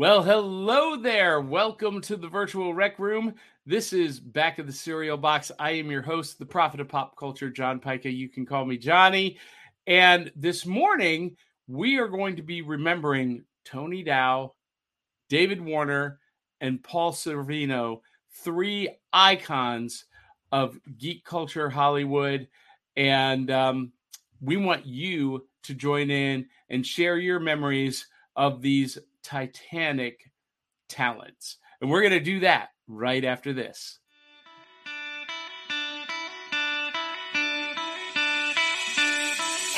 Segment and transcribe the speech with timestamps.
[0.00, 1.42] Well, hello there.
[1.42, 3.34] Welcome to the virtual rec room.
[3.66, 5.52] This is Back of the Cereal Box.
[5.58, 8.10] I am your host, the prophet of pop culture, John Pyka.
[8.10, 9.36] You can call me Johnny.
[9.86, 11.36] And this morning,
[11.68, 14.54] we are going to be remembering Tony Dow,
[15.28, 16.18] David Warner,
[16.62, 18.00] and Paul Sorvino,
[18.42, 20.06] three icons
[20.50, 22.48] of geek culture Hollywood.
[22.96, 23.92] And um,
[24.40, 30.20] we want you to join in and share your memories of these titanic
[30.88, 31.56] talents.
[31.80, 33.98] And we're going to do that right after this.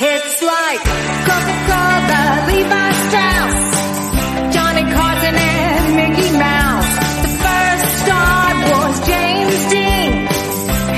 [0.05, 0.83] It's like
[1.29, 6.93] Coca-Cola, Levi Strauss, Johnny Carson and Mickey Mouse.
[7.23, 10.27] The first star was James Dean.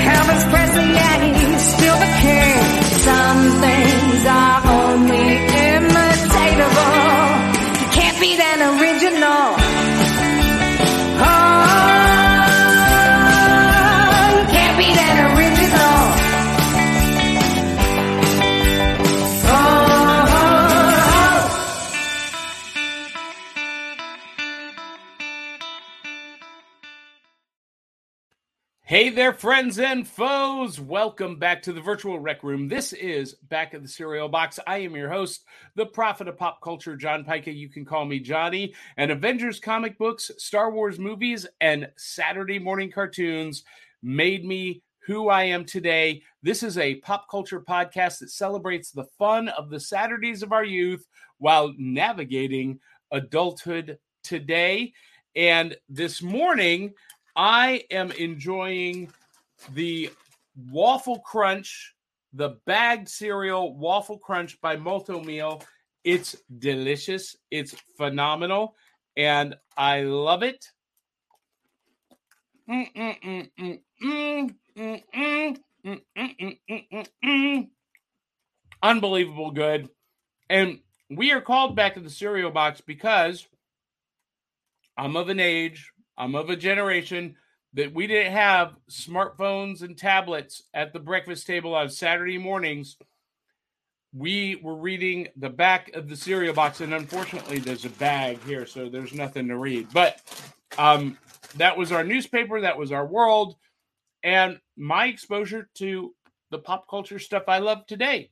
[0.08, 2.62] Elvis Presley, yeah, he's still the king.
[3.04, 3.60] Some
[29.14, 30.80] there, friends and foes.
[30.80, 32.66] Welcome back to the virtual rec room.
[32.66, 34.58] This is Back of the Cereal Box.
[34.66, 35.44] I am your host,
[35.76, 37.54] the prophet of pop culture, John Pyka.
[37.54, 38.74] You can call me Johnny.
[38.96, 43.62] And Avengers comic books, Star Wars movies, and Saturday morning cartoons
[44.02, 46.22] made me who I am today.
[46.42, 50.64] This is a pop culture podcast that celebrates the fun of the Saturdays of our
[50.64, 51.06] youth
[51.38, 52.80] while navigating
[53.12, 54.92] adulthood today.
[55.36, 56.94] And this morning,
[57.36, 59.12] I am enjoying
[59.72, 60.10] the
[60.70, 61.94] waffle crunch,
[62.32, 65.62] the bagged cereal waffle crunch by Malt-O-Meal.
[66.04, 67.36] It's delicious.
[67.50, 68.76] It's phenomenal,
[69.16, 70.64] and I love it.
[78.82, 79.88] Unbelievable good.
[80.48, 80.80] And
[81.10, 83.46] we are called back to the cereal box because
[84.96, 87.36] I'm of an age I'm of a generation
[87.74, 92.96] that we didn't have smartphones and tablets at the breakfast table on Saturday mornings.
[94.12, 98.64] We were reading the back of the cereal box, and unfortunately, there's a bag here,
[98.64, 99.88] so there's nothing to read.
[99.92, 100.20] But
[100.78, 101.18] um,
[101.56, 103.56] that was our newspaper, that was our world,
[104.22, 106.14] and my exposure to
[106.50, 108.30] the pop culture stuff I love today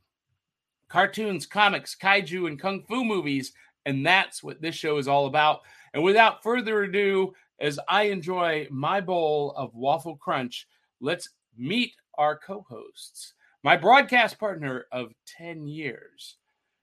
[0.89, 3.53] cartoons, comics, kaiju, and kung fu movies.
[3.87, 5.63] And that's what this show is all about.
[5.95, 10.67] And without further ado, as I enjoy my bowl of Waffle Crunch,
[11.01, 13.35] let's meet our co hosts.
[13.63, 16.37] My broadcast partner of 10 years.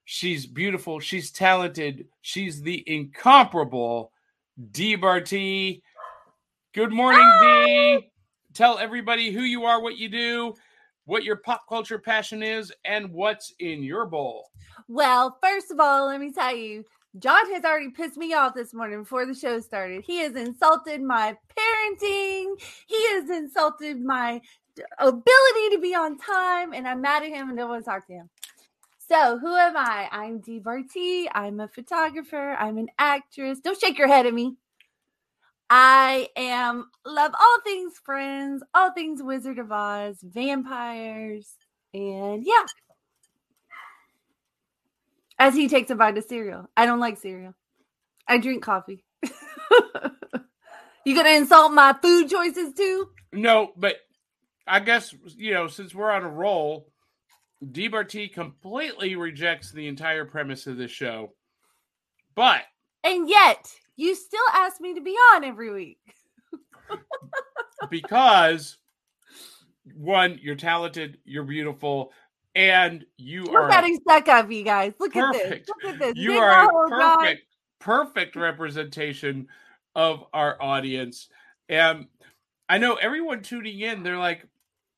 [0.06, 1.02] She's beautiful.
[1.02, 2.08] She's talented.
[2.22, 4.14] She's the incomparable
[4.72, 5.82] Dee Bartee.
[6.74, 8.10] Good morning, Dee.
[8.54, 10.56] Tell everybody who you are, what you do,
[11.06, 14.50] what your pop culture passion is, and what's in your bowl.
[14.88, 16.86] Well, first of all, let me tell you,
[17.18, 20.04] John has already pissed me off this morning before the show started.
[20.06, 22.54] He has insulted my parenting.
[22.86, 24.42] He has insulted my
[25.00, 28.06] ability to be on time, and I'm mad at him and don't want to talk
[28.08, 28.30] to him.
[29.00, 30.08] So, who am I?
[30.12, 31.26] I'm Dee Bartee.
[31.34, 32.56] I'm a photographer.
[32.60, 33.60] I'm an actress.
[33.60, 34.56] Don't shake your head at me.
[35.72, 41.56] I am love all things friends, all things Wizard of Oz, vampires,
[41.94, 42.66] and yeah.
[45.40, 46.70] As he takes a bite of cereal.
[46.76, 47.56] I don't like cereal.
[48.28, 49.06] I drink coffee.
[51.06, 53.08] you gonna insult my food choices too?
[53.32, 53.96] No, but
[54.68, 56.92] I guess, you know, since we're on a roll,
[57.72, 61.34] D Bartee completely rejects the entire premise of this show.
[62.36, 62.62] But
[63.04, 66.00] And yet, you still ask me to be on every week.
[67.90, 68.78] because
[69.96, 72.12] one, you're talented, you're beautiful,
[72.60, 74.92] and you We're are getting stuck up, you guys.
[75.00, 75.46] Look perfect.
[75.46, 75.68] at this.
[75.70, 76.14] Look at this.
[76.18, 77.46] You Big are a perfect,
[77.80, 79.48] perfect representation
[79.96, 81.30] of our audience.
[81.70, 82.08] And
[82.68, 84.46] I know everyone tuning in, they're like,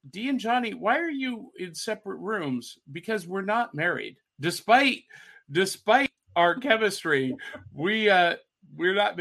[0.09, 2.79] Dee and Johnny, why are you in separate rooms?
[2.91, 4.17] Because we're not married.
[4.39, 5.03] Despite
[5.51, 7.35] despite our chemistry,
[7.75, 8.37] we uh
[8.75, 9.19] we're not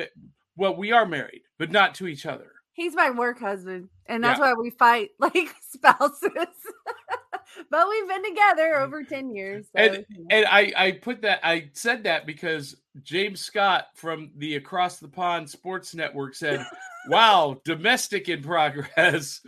[0.57, 2.53] well, we are married, but not to each other.
[2.73, 4.47] He's my work husband, and that's Yeah.
[4.47, 6.31] why we fight like spouses.
[7.71, 9.67] but we've been together over 10 years.
[9.67, 10.27] So, And you know.
[10.31, 15.09] and I I put that I said that because James Scott from the Across the
[15.09, 16.65] Pond Sports Network said,
[17.09, 19.41] "Wow, domestic in progress."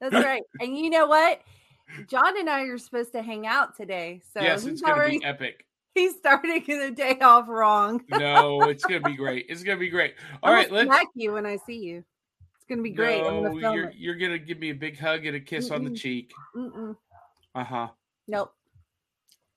[0.00, 0.42] that's right.
[0.60, 1.40] And you know what?
[2.08, 4.20] John and I are supposed to hang out today.
[4.34, 5.64] So yes, he's it's going to be epic.
[5.94, 8.02] He's starting the day off wrong.
[8.10, 9.46] No, it's gonna be great.
[9.48, 10.14] It's gonna be great.
[10.42, 10.86] All right, let's.
[10.86, 12.04] smack you when I see you.
[12.56, 13.20] It's gonna be great.
[13.24, 15.82] I'm No, gonna you're you're gonna give me a big hug and a kiss on
[15.84, 16.32] the cheek.
[16.54, 16.94] Mm-mm.
[17.58, 17.88] Uh huh.
[18.28, 18.52] Nope.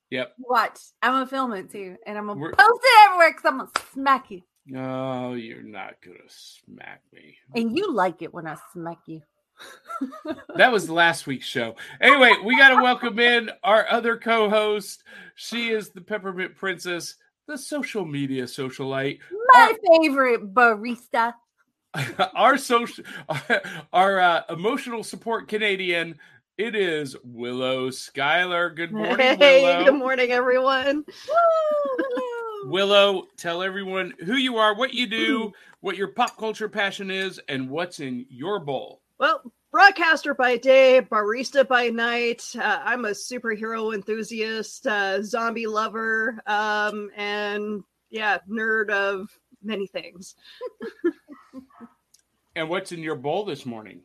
[0.09, 0.33] Yep.
[0.39, 0.79] Watch.
[1.03, 3.69] I'm gonna film it too, and I'm gonna We're- post it everywhere because I'm gonna
[3.93, 4.41] smack you.
[4.65, 7.37] No, you're not gonna smack me.
[7.55, 9.21] And you like it when I smack you.
[10.55, 11.75] That was last week's show.
[12.01, 15.03] Anyway, we got to welcome in our other co-host.
[15.35, 17.15] She is the Peppermint Princess,
[17.47, 19.19] the social media socialite,
[19.53, 21.33] My favorite barista.
[22.35, 23.03] our social,
[23.93, 26.17] our uh, emotional support Canadian.
[26.57, 28.75] It is Willow Skylor.
[28.75, 29.85] Good morning, Hey, Willow.
[29.85, 31.05] good morning, everyone.
[32.65, 35.51] Willow, tell everyone who you are, what you do,
[35.81, 39.01] what your pop culture passion is, and what's in your bowl.
[39.17, 42.43] Well, broadcaster by day, barista by night.
[42.55, 49.29] Uh, I'm a superhero enthusiast, uh, zombie lover, um, and yeah, nerd of
[49.63, 50.35] many things.
[52.53, 54.01] And what's in your bowl this morning?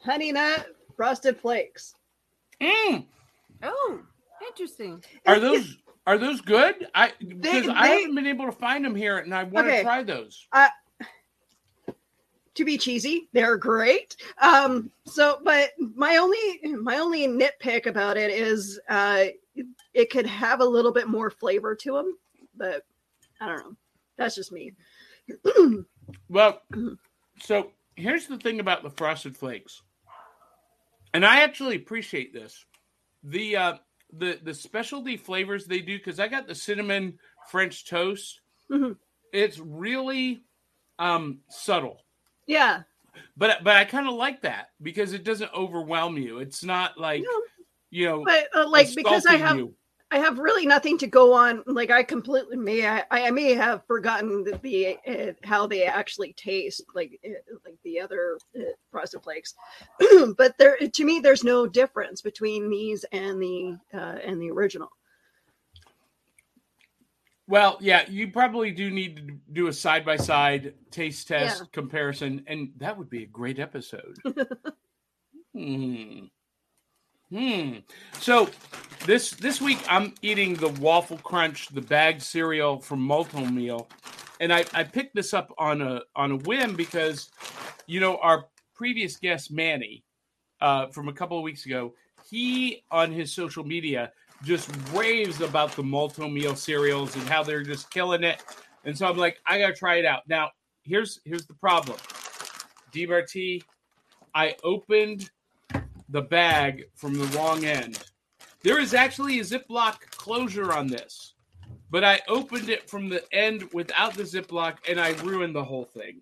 [0.00, 0.64] Honey nut
[0.96, 1.94] frosted flakes.
[2.60, 3.04] Mm,
[3.62, 4.00] Oh,
[4.48, 5.02] interesting.
[5.26, 5.76] are those
[6.06, 6.86] are those good?
[6.94, 10.02] I because I haven't been able to find them here, and I want to try
[10.02, 10.46] those.
[12.54, 16.38] to be cheesy they're great um so but my only
[16.80, 19.26] my only nitpick about it is uh
[19.92, 22.16] it could have a little bit more flavor to them
[22.56, 22.86] but
[23.42, 23.76] i don't know
[24.16, 24.72] that's just me
[26.28, 26.62] Well,
[27.40, 29.82] so here's the thing about the frosted flakes,
[31.14, 32.64] and I actually appreciate this.
[33.22, 33.74] The uh,
[34.12, 37.18] the the specialty flavors they do because I got the cinnamon
[37.50, 38.40] French toast.
[38.70, 38.96] Mhm.
[39.32, 40.42] It's really
[40.98, 42.00] um subtle.
[42.46, 42.82] yeah
[43.36, 46.38] but but I kind of like that because it doesn't overwhelm you.
[46.38, 47.42] It's not like No,
[47.90, 49.74] you know, but uh, like because i have you.
[50.10, 53.86] I have really nothing to go on like i completely may i, I may have
[53.86, 59.22] forgotten the, the uh, how they actually taste like uh, like the other uh, frosted
[59.22, 59.54] flakes
[60.36, 64.90] but there to me there's no difference between these and the uh, and the original
[67.48, 69.22] Well, yeah, you probably do need to
[69.52, 71.66] do a side by side taste test Yeah.
[71.72, 74.16] comparison, and that would be a great episode.
[75.54, 76.24] hmm.
[77.30, 77.78] Hmm.
[78.20, 78.48] So
[79.04, 83.88] this this week I'm eating the waffle crunch, the bag cereal from Malt-O-Meal,
[84.40, 87.30] and I I picked this up on a on a whim because
[87.86, 90.04] you know our previous guest Manny
[90.60, 91.94] uh, from a couple of weeks ago,
[92.30, 94.12] he on his social media
[94.44, 98.40] just raves about the Malt-O-Meal cereals and how they're just killing it,
[98.84, 100.22] and so I'm like I gotta try it out.
[100.28, 100.50] Now
[100.84, 101.98] here's here's the problem,
[102.92, 103.62] D Bartee.
[104.32, 105.28] I opened
[106.08, 107.98] the bag from the wrong end.
[108.62, 111.34] There is actually a Ziploc closure on this,
[111.90, 115.84] but I opened it from the end without the Ziploc and I ruined the whole
[115.84, 116.20] thing.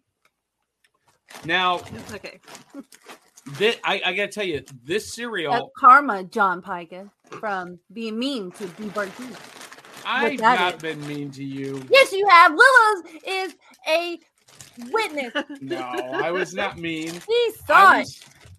[1.44, 2.40] Now, It's okay.
[3.54, 8.52] thi- I, I gotta tell you, this That's cereal, karma, John Pyka, from being mean
[8.52, 8.84] to B.
[8.84, 9.36] Bartee.
[10.06, 10.82] I've not is.
[10.82, 11.82] been mean to you.
[11.90, 12.52] Yes, you have.
[12.52, 13.54] Willow's is
[13.88, 14.19] a
[14.90, 15.32] witness.
[15.60, 17.12] No, I was not mean.
[17.26, 18.08] He saw I it.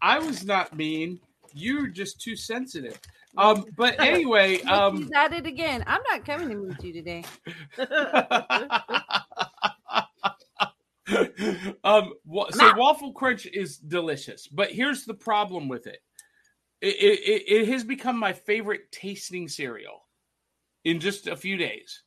[0.06, 1.20] I was not mean.
[1.54, 3.00] You're just too sensitive.
[3.38, 5.84] Um, but anyway, um, he's at it again.
[5.88, 7.24] I'm not coming to meet you today.
[11.84, 16.00] um wa- so waffle crunch is delicious but here's the problem with it
[16.82, 20.08] it, it it- it has become my favorite tasting cereal
[20.84, 22.02] in just a few days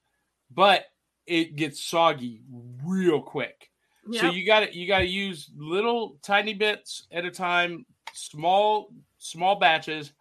[0.51, 0.87] but
[1.27, 2.43] it gets soggy
[2.85, 3.71] real quick
[4.13, 8.91] so you got to you got to use little tiny bits at a time small
[9.19, 10.13] small batches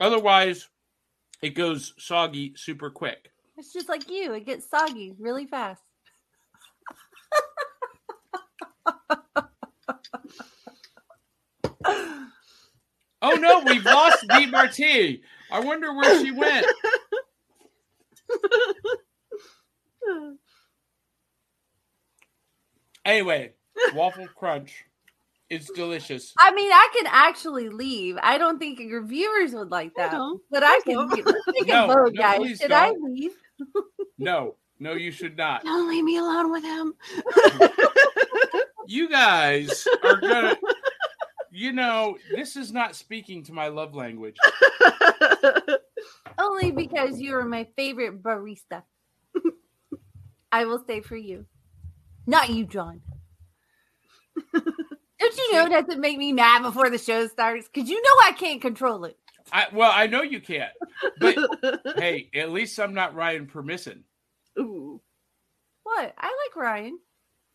[0.00, 0.68] otherwise
[1.42, 4.34] it goes soggy super quick It's just like you.
[4.34, 5.82] It gets soggy really fast.
[13.22, 15.22] Oh no, we've lost Dee Marti.
[15.50, 16.66] I wonder where she went.
[23.06, 23.52] Anyway,
[23.94, 24.84] waffle crunch.
[25.48, 26.34] It's delicious.
[26.40, 28.18] I mean, I can actually leave.
[28.20, 30.40] I don't think your viewers would like that, don't.
[30.50, 31.08] but I Please can.
[31.10, 31.24] leave.
[31.26, 32.58] Let's take No, a vote, no, guys.
[32.58, 33.14] Should I don't.
[33.14, 33.32] leave?
[34.18, 35.62] No, no, you should not.
[35.62, 36.94] Don't leave me alone with him.
[38.86, 40.56] You guys are gonna.
[41.52, 44.36] You know, this is not speaking to my love language.
[46.38, 48.82] Only because you are my favorite barista.
[50.52, 51.46] I will stay for you,
[52.26, 53.00] not you, John.
[54.54, 57.68] Don't you know it doesn't make me mad before the show starts?
[57.72, 59.16] Because you know I can't control it.
[59.52, 60.72] I well, I know you can't,
[61.20, 61.36] but
[61.96, 64.00] hey, at least I'm not Ryan Permisson,
[64.58, 65.00] Ooh.
[65.84, 66.12] What?
[66.18, 66.98] I like Ryan.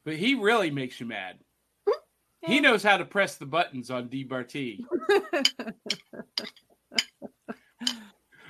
[0.05, 1.37] but he really makes you mad.
[1.87, 2.49] Hmm?
[2.51, 4.79] He knows how to press the buttons on D Bartee.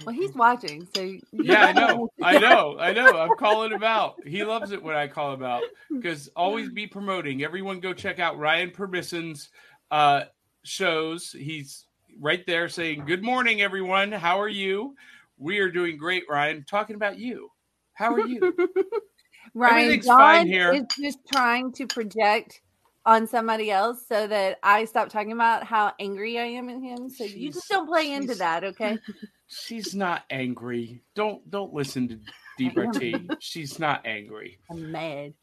[0.06, 2.10] well, he's watching, so Yeah, I know.
[2.22, 2.78] I know.
[2.80, 3.18] I know.
[3.18, 4.16] I'm calling him out.
[4.26, 7.44] He loves it when I call him out because always be promoting.
[7.44, 9.50] Everyone go check out Ryan Permisson's
[9.90, 10.24] uh,
[10.64, 11.32] shows.
[11.32, 11.86] He's
[12.20, 14.12] right there saying, Good morning, everyone.
[14.12, 14.96] How are you?
[15.38, 16.66] We are doing great, Ryan.
[16.70, 17.50] Talking about you.
[17.94, 18.40] How are you?
[19.54, 20.72] Ryan Everything's John fine here.
[20.72, 22.62] is just trying to project
[23.06, 27.10] on somebody else so that I stop talking about how angry I am at him.
[27.10, 28.98] So you just don't play into that, okay?
[29.48, 31.02] She's not angry.
[31.16, 32.20] Don't don't listen to
[32.58, 33.36] D Bartee.
[33.40, 34.60] She's not angry.
[34.70, 35.34] I'm mad.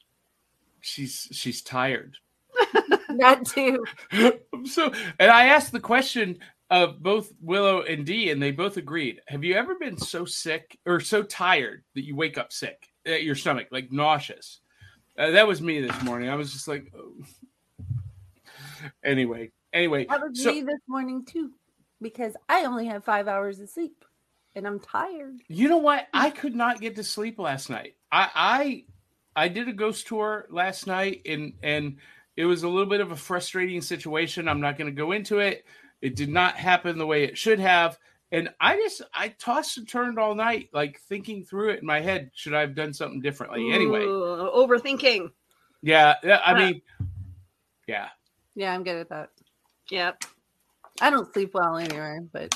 [0.81, 2.17] She's she's tired.
[3.17, 3.85] That too.
[4.67, 6.39] so and I asked the question
[6.71, 9.21] of both Willow and Dee, and they both agreed.
[9.29, 13.23] Have you ever been so sick or so tired that you wake up sick at
[13.23, 14.61] your stomach, like nauseous?
[15.19, 16.29] Uh, that was me this morning.
[16.29, 17.13] I was just like, oh.
[19.05, 20.07] anyway, anyway.
[20.07, 21.51] That was so me this morning too,
[22.01, 24.05] because I only have five hours of sleep
[24.55, 25.41] and I'm tired.
[25.49, 26.07] you know what?
[26.15, 27.95] I could not get to sleep last night.
[28.13, 28.85] I
[29.35, 31.97] I I did a ghost tour last night, and and
[32.37, 34.49] it was a little bit of a frustrating situation.
[34.49, 35.65] I'm not going to go into it.
[36.01, 37.99] It did not happen the way it should have.
[38.31, 42.01] And I just I tossed and turned all night, like thinking through it in my
[42.01, 42.31] head.
[42.35, 43.73] Should I have done something differently?
[43.73, 45.31] Anyway, overthinking.
[45.83, 46.41] yeah, yeah.
[46.45, 46.59] I Uh.
[46.59, 46.83] mean,
[47.87, 48.09] yeah.
[48.55, 49.31] Yeah, I'm good at that.
[49.91, 50.25] Yep.
[51.01, 52.55] I don't sleep well anyway, but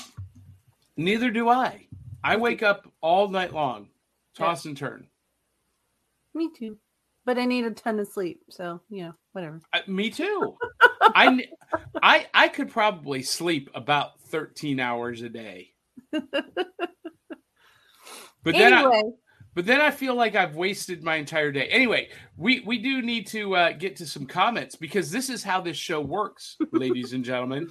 [0.97, 1.87] Neither do I.
[2.23, 3.87] I wake up all night long,
[4.35, 5.07] toss and turn.
[6.35, 6.77] me too.
[7.25, 9.61] But I need a ton of sleep, so you know, whatever.
[9.73, 10.57] I, me too.
[11.01, 11.47] I
[12.01, 15.69] I I could probably sleep about 13 hours a day.
[18.43, 19.01] But then I,
[19.53, 21.67] but then I feel like I've wasted my entire day.
[21.67, 25.61] Anyway, we we do need to uh, get to some comments because this is how
[25.61, 27.69] this show works, ladies and gentlemen.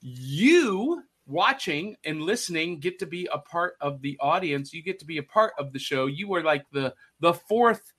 [0.00, 4.72] You watching and listening get to be a part of the audience.
[4.72, 6.06] You get to be a part of the show.
[6.06, 7.92] You are like the the fourth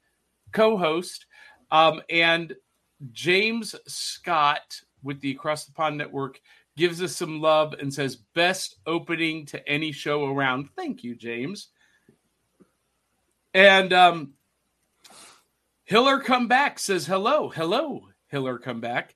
[0.53, 1.25] co-host,
[1.71, 2.55] um, and
[3.11, 6.39] James Scott with the Across the Pond Network
[6.77, 10.69] gives us some love and says best opening to any show around.
[10.75, 11.69] Thank you, James.
[13.53, 14.33] And um,
[15.85, 19.15] Hiller come back says hello, hello, Hiller come back.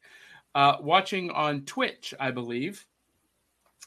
[0.53, 2.85] Uh, watching on Twitch, I believe.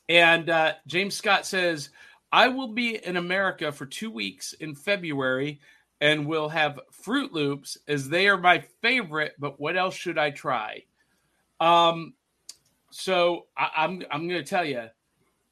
[0.09, 1.90] And uh, James Scott says,
[2.33, 5.61] I will be in America for two weeks in February
[6.00, 9.35] and we'll have Froot Loops as they are my favorite.
[9.38, 10.85] But what else should I try?
[11.61, 12.14] Um,
[12.90, 14.88] so I, I'm I'm going to tell you,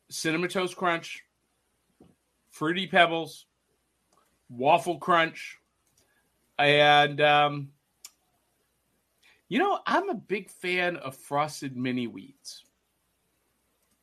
[0.09, 1.25] cinnamon toast crunch,
[2.51, 3.47] fruity pebbles,
[4.49, 5.59] waffle crunch,
[6.59, 7.69] and um,
[9.49, 12.63] you know I'm a big fan of frosted mini wheats.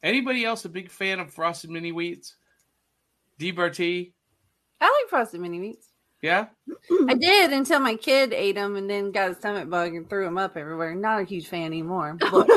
[0.04, 2.36] Anybody else a big fan of frosted mini wheats?
[3.40, 4.14] D Bartee,
[4.80, 5.88] I like frosted mini wheats.
[6.22, 6.48] Yeah.
[7.08, 10.26] I did until my kid ate them and then got a stomach bug and threw
[10.26, 10.96] them up everywhere.
[10.96, 12.18] Not a huge fan anymore.
[12.32, 12.50] But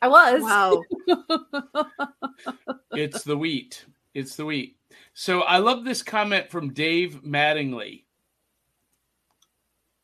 [0.00, 0.42] I was.
[0.42, 0.82] Wow.
[2.90, 3.84] it's the wheat.
[4.14, 4.76] It's the wheat.
[5.14, 8.04] So I love this comment from Dave Mattingly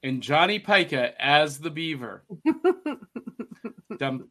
[0.03, 2.25] and Johnny Pyka as the beaver.
[4.01, 4.25] And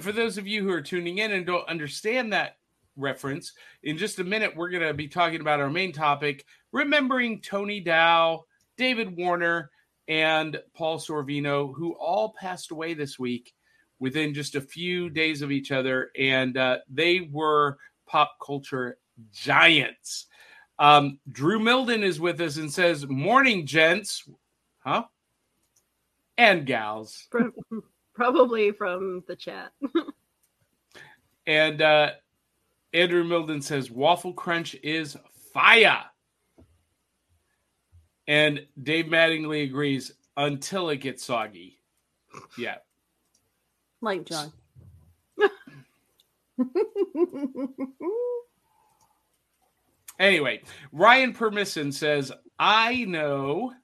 [0.00, 2.56] for those of you who are tuning in and don't understand that
[2.96, 7.40] reference, in just a minute, we're going to be talking about our main topic remembering
[7.40, 8.44] Tony Dow,
[8.76, 9.70] David Warner,
[10.08, 13.54] and Paul Sorvino, who all passed away this week
[13.98, 16.10] within just a few days of each other.
[16.18, 18.98] And uh, they were pop culture
[19.32, 20.26] giants.
[20.78, 24.28] Um, Drew Milden is with us and says, Morning, gents.
[24.78, 25.04] Huh?
[26.36, 27.28] And gals.
[28.14, 29.72] Probably from the chat.
[31.46, 32.10] And uh,
[32.96, 35.18] Andrew Milden says, Waffle Crunch is
[35.52, 36.02] fire.
[38.26, 41.78] And Dave Mattingly agrees until it gets soggy.
[42.58, 42.76] Yeah.
[44.00, 44.52] Like John.
[50.18, 50.62] Anyway,
[50.92, 53.74] Ryan Permisson says, I know,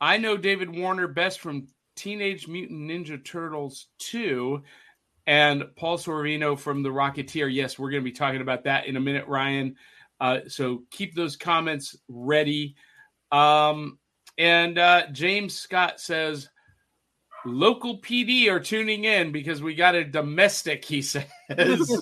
[0.00, 4.62] I know David Warner best from Teenage Mutant Ninja Turtles 2
[5.28, 7.52] and Paul Sorvino from The Rocketeer.
[7.52, 9.76] Yes, we're going to be talking about that in a minute, Ryan.
[10.18, 12.76] Uh, so keep those comments ready.
[13.30, 13.98] Um,
[14.38, 16.48] and uh, James Scott says,
[17.44, 21.26] local PD are tuning in because we got a domestic, he says.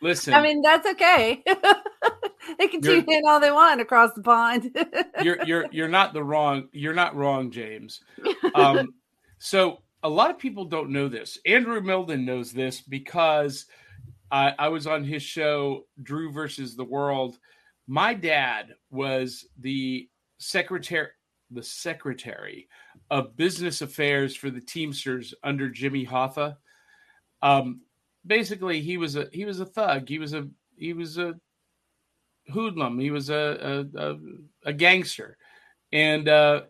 [0.00, 1.42] Listen, I mean, that's okay.
[2.58, 4.70] they can tune in all they want across the pond.
[5.24, 8.00] you're you're you're not the wrong you're not wrong, James.
[8.54, 8.94] Um,
[9.40, 11.38] so a lot of people don't know this.
[11.46, 13.66] Andrew Milden knows this because
[14.30, 17.38] I, I was on his show, Drew versus the World.
[17.86, 21.08] My dad was the secretary
[21.50, 22.68] the secretary
[23.10, 26.58] of business affairs for the Teamsters under Jimmy Hoffa.
[27.40, 27.80] Um,
[28.26, 30.08] basically, he was a he was a thug.
[30.08, 31.34] He was a he was a
[32.52, 32.98] hoodlum.
[32.98, 34.18] He was a a, a,
[34.66, 35.38] a gangster,
[35.92, 36.62] and uh,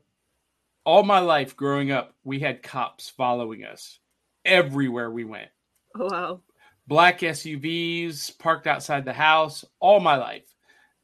[0.88, 3.98] all my life growing up, we had cops following us
[4.46, 5.50] everywhere we went.
[5.94, 6.40] Oh, wow.
[6.86, 9.66] Black SUVs parked outside the house.
[9.80, 10.46] All my life,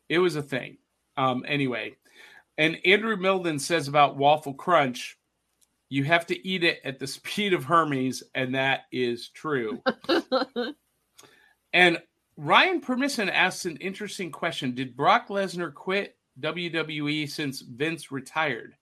[0.08, 0.78] it was a thing.
[1.18, 1.96] Um, anyway,
[2.56, 5.18] and Andrew Milden says about waffle crunch,
[5.90, 9.82] you have to eat it at the speed of Hermes, and that is true.
[11.74, 11.98] And
[12.36, 14.76] Ryan Permisson asks an interesting question.
[14.76, 18.76] Did Brock Lesnar quit WWE since Vince retired?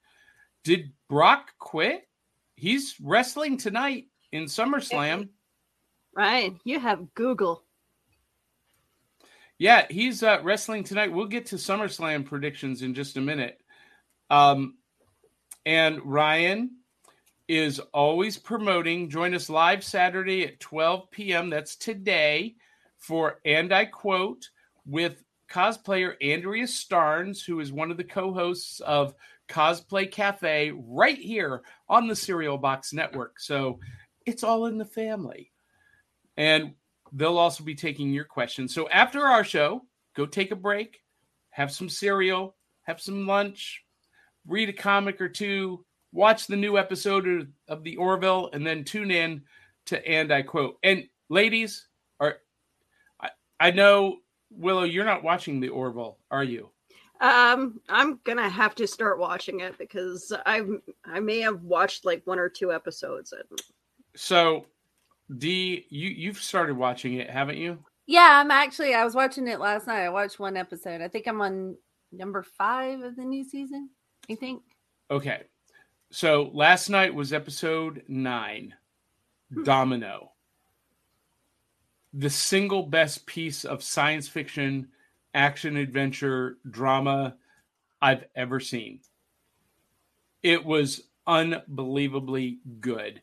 [0.64, 2.08] Did Brock quit?
[2.56, 5.28] He's wrestling tonight in SummerSlam.
[6.14, 7.64] Ryan, you have Google.
[9.58, 11.12] Yeah, he's uh, wrestling tonight.
[11.12, 13.60] We'll get to SummerSlam predictions in just a minute.
[14.30, 14.76] Um,
[15.64, 16.70] and Ryan
[17.48, 19.10] is always promoting.
[19.10, 21.50] Join us live Saturday at 12 p.m.
[21.50, 22.56] That's today
[22.98, 24.48] for And I Quote
[24.86, 29.14] with cosplayer Andrea Starnes, who is one of the co hosts of
[29.48, 33.38] Cosplay Cafe right here on the Cereal Box Network.
[33.40, 33.78] So
[34.26, 35.50] it's all in the family.
[36.36, 36.74] And
[37.12, 38.74] they'll also be taking your questions.
[38.74, 39.82] So after our show,
[40.16, 41.00] go take a break,
[41.50, 43.82] have some cereal, have some lunch,
[44.46, 49.10] read a comic or two, watch the new episode of, the Orville, and then tune
[49.10, 49.42] in
[49.86, 50.78] to And I Quote.
[50.82, 51.86] And ladies,
[52.20, 52.38] are
[53.20, 53.30] I,
[53.60, 54.18] I know
[54.50, 56.70] Willow, you're not watching the Orville, are you?
[57.22, 60.62] Um, I'm gonna have to start watching it because I
[61.04, 63.32] I may have watched like one or two episodes.
[63.32, 63.60] And
[64.16, 64.66] So
[65.38, 67.78] D, you you've started watching it, haven't you?
[68.06, 68.94] yeah, I'm actually.
[68.94, 70.02] I was watching it last night.
[70.04, 71.00] I watched one episode.
[71.00, 71.76] I think I'm on
[72.10, 73.88] number five of the new season.
[74.28, 74.62] I think.
[75.10, 75.44] Okay.
[76.10, 78.74] So last night was episode nine
[79.62, 80.32] Domino.
[82.14, 84.88] The single best piece of science fiction,
[85.34, 87.36] action adventure, drama
[88.00, 89.00] I've ever seen.
[90.42, 93.22] It was unbelievably good.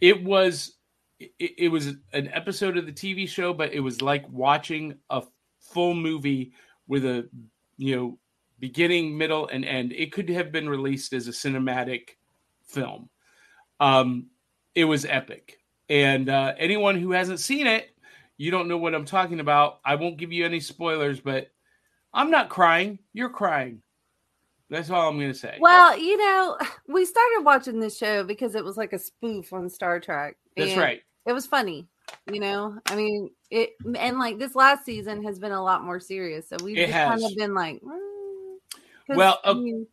[0.00, 0.74] It was
[1.20, 5.22] it, it was an episode of the TV show, but it was like watching a
[5.60, 6.52] full movie
[6.86, 7.28] with a
[7.76, 8.18] you know
[8.58, 9.92] beginning, middle, and end.
[9.92, 12.10] It could have been released as a cinematic
[12.66, 13.08] film.
[13.80, 14.26] Um,
[14.74, 15.58] it was epic,
[15.88, 17.90] and uh, anyone who hasn't seen it,
[18.38, 19.80] you don't know what I'm talking about.
[19.84, 21.48] I won't give you any spoilers, but
[22.14, 23.00] I'm not crying.
[23.12, 23.82] You're crying.
[24.70, 25.56] That's all I'm going to say.
[25.60, 26.56] Well, you know,
[26.88, 30.36] we started watching this show because it was like a spoof on Star Trek.
[30.56, 31.02] That's right.
[31.26, 31.88] It was funny.
[32.32, 36.00] You know, I mean, it and like this last season has been a lot more
[36.00, 36.48] serious.
[36.48, 38.56] So we've kind of been like, mm,
[39.08, 39.86] Well, I uh, mean,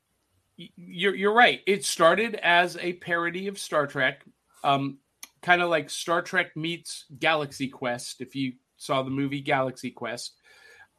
[0.55, 1.61] You're you're right.
[1.67, 4.23] It started as a parody of Star Trek,
[4.63, 4.99] um,
[5.45, 8.19] kind of like Star Trek meets Galaxy Quest.
[8.19, 10.33] If you saw the movie Galaxy Quest,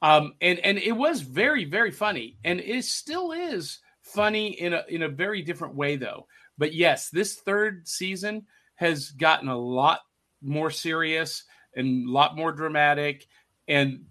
[0.02, 4.84] um, and and it was very very funny, and it still is funny in a
[4.88, 6.28] in a very different way though.
[6.56, 10.00] But yes, this third season has gotten a lot
[10.40, 11.42] more serious
[11.74, 13.26] and a lot more dramatic,
[13.66, 14.04] and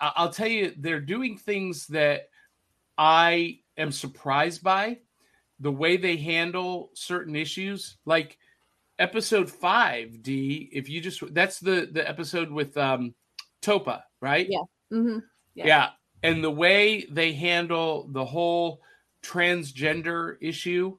[0.00, 2.28] I'll tell you, they're doing things that
[2.98, 4.98] I am surprised by
[5.60, 7.98] the way they handle certain issues.
[8.04, 8.36] Like
[8.98, 13.14] episode five, D, if you just that's the the episode with um
[13.62, 14.46] Topa, right?
[14.48, 14.62] Yeah.
[14.92, 15.22] mhm.
[15.54, 15.66] Yeah.
[15.66, 15.88] Yeah.
[16.22, 18.80] And the way they handle the whole
[19.22, 20.96] transgender issue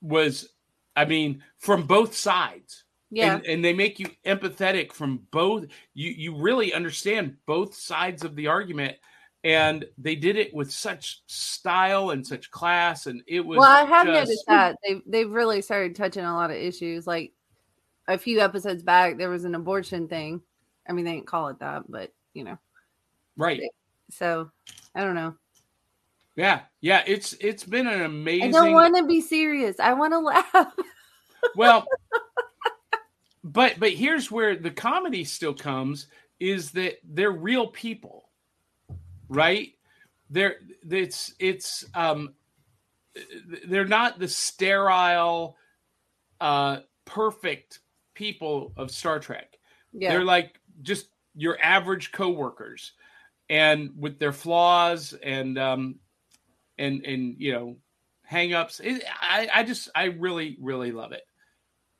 [0.00, 0.48] was
[0.94, 2.84] I mean, from both sides.
[3.10, 8.24] yeah, And, and they make you empathetic from both you you really understand both sides
[8.24, 8.96] of the argument
[9.44, 13.84] and they did it with such style and such class and it was well, I
[13.84, 17.06] have just- noticed that they've they've really started touching a lot of issues.
[17.06, 17.32] Like
[18.08, 20.42] a few episodes back, there was an abortion thing.
[20.88, 22.58] I mean, they didn't call it that, but you know.
[23.36, 23.60] right
[24.10, 24.50] So
[24.94, 25.34] I don't know.
[26.36, 29.78] yeah yeah it's it's been an amazing I don't want to be serious.
[29.80, 30.72] I want to laugh.
[31.56, 31.84] well
[33.44, 36.06] but but here's where the comedy still comes
[36.40, 38.21] is that they're real people
[39.34, 39.74] right
[40.30, 40.56] they're
[40.88, 42.34] it's it's um
[43.66, 45.56] they're not the sterile
[46.40, 47.80] uh, perfect
[48.14, 49.58] people of Star Trek.
[49.92, 50.10] Yeah.
[50.10, 52.92] They're like just your average coworkers,
[53.48, 55.96] and with their flaws and um,
[56.78, 57.76] and and you know,
[58.30, 58.80] hangups.
[58.82, 61.22] It, I I just I really really love it.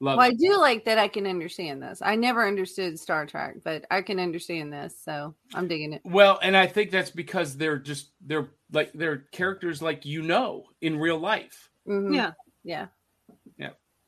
[0.03, 2.03] Love Well, I do like that I can understand this.
[2.03, 6.03] I never understood Star Trek, but I can understand this, so I'm digging it.
[6.05, 10.65] Well, and I think that's because they're just they're like they're characters like you know
[10.81, 11.71] in real life.
[11.87, 12.17] Mhm.
[12.17, 12.33] Yeah.
[12.65, 12.87] Yeah.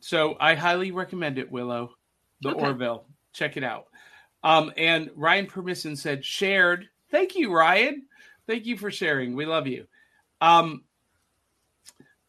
[0.00, 1.94] So I highly recommend it, Willow,
[2.42, 2.60] the Okay.
[2.60, 3.06] Orville.
[3.32, 3.86] Check it out.
[4.42, 6.90] Um, and Ryan Permission said shared.
[7.10, 8.06] Thank you, Ryan.
[8.46, 9.34] Thank you for sharing.
[9.34, 9.86] We love you.
[10.42, 10.84] Um,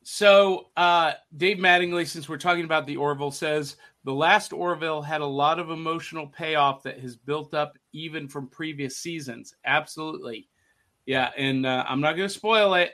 [0.08, 5.22] so uh, Dave Mattingly, since we're talking about the Orville, says the last Orville had
[5.22, 9.56] a lot of emotional payoff that has built up even from previous seasons.
[9.66, 10.48] Absolutely,
[11.08, 11.32] yeah.
[11.36, 12.92] And uh, I'm not going to spoil it,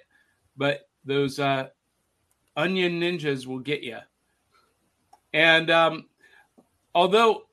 [0.55, 1.67] but those uh,
[2.55, 3.97] onion ninjas will get you.
[5.33, 6.05] And um,
[6.95, 7.43] although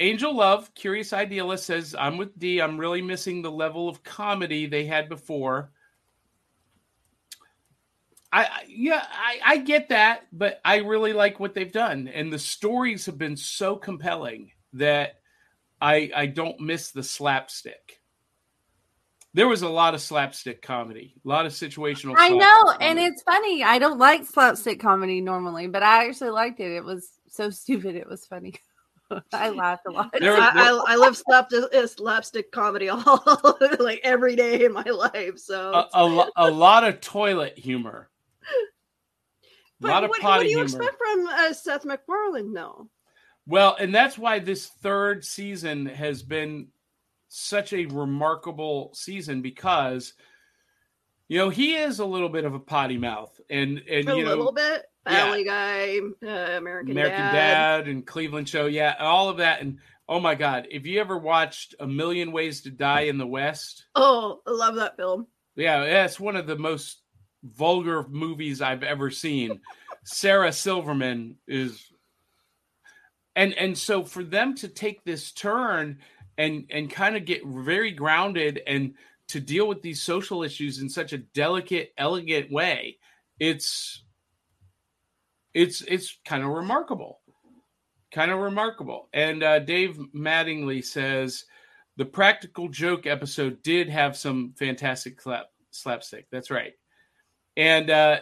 [0.00, 2.60] Angel Love, Curious Idealist says, I'm with D.
[2.60, 5.70] I'm really missing the level of comedy they had before.
[8.32, 12.08] I I- yeah, I, I get that, but I really like what they've done.
[12.08, 15.20] And the stories have been so compelling that
[15.80, 18.00] I I don't miss the slapstick.
[19.32, 22.16] There was a lot of slapstick comedy, a lot of situational.
[22.18, 23.62] I slapstick know, and it's funny.
[23.62, 26.72] I don't like slapstick comedy normally, but I actually liked it.
[26.72, 27.94] It was so stupid.
[27.94, 28.54] It was funny.
[29.32, 30.10] I laughed a lot.
[30.18, 33.22] There was- I, I, I love slapstick, uh, slapstick comedy all
[33.78, 35.38] like every day in my life.
[35.38, 38.08] So, a, a, a lot of toilet humor.
[39.80, 40.64] A but lot of what, potty what do you humor.
[40.84, 42.52] expect from uh, Seth MacFarlane?
[42.52, 42.88] No,
[43.46, 46.68] Well, and that's why this third season has been
[47.28, 50.14] such a remarkable season because
[51.28, 54.24] you know he is a little bit of a potty mouth and and a you
[54.24, 54.84] know little bit.
[55.06, 55.24] yeah.
[55.24, 57.32] Family Guy, uh, American, American Dad.
[57.32, 57.88] Dad.
[57.88, 61.76] and Cleveland Show, yeah, all of that and oh my god, if you ever watched
[61.80, 65.26] A Million Ways to Die in the West, Oh, I love that film.
[65.56, 66.99] yeah, that's one of the most
[67.42, 69.60] vulgar movies I've ever seen.
[70.04, 71.86] Sarah Silverman is
[73.36, 75.98] and and so for them to take this turn
[76.38, 78.94] and and kind of get very grounded and
[79.28, 82.98] to deal with these social issues in such a delicate elegant way
[83.40, 84.04] it's
[85.54, 87.20] it's it's kind of remarkable.
[88.12, 89.08] Kind of remarkable.
[89.12, 91.44] And uh, dave mattingly says
[91.96, 96.26] the practical joke episode did have some fantastic slap, slapstick.
[96.30, 96.74] That's right
[97.60, 98.20] and uh,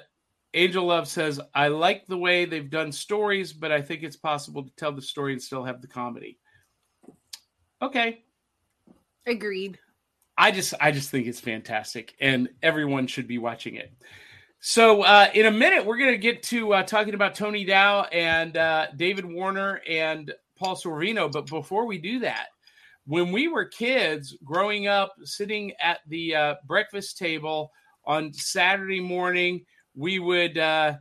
[0.53, 4.65] Angel Love says, I like the way they've done stories, but I think it's possible
[4.65, 6.41] to tell the story and still have the comedy.
[7.81, 8.25] Okay.
[9.27, 9.79] Agreed.
[10.37, 13.93] I just I just think it's fantastic and everyone should be watching it.
[14.59, 18.03] So uh, in a minute, we're going to get to uh, talking about Tony Dow
[18.11, 21.31] and uh, David Warner and Paul Sorvino.
[21.31, 22.49] But before we do that,
[23.07, 27.71] when we were kids growing up, sitting at the uh, breakfast table
[28.09, 30.95] on Saturday morning, we would uh,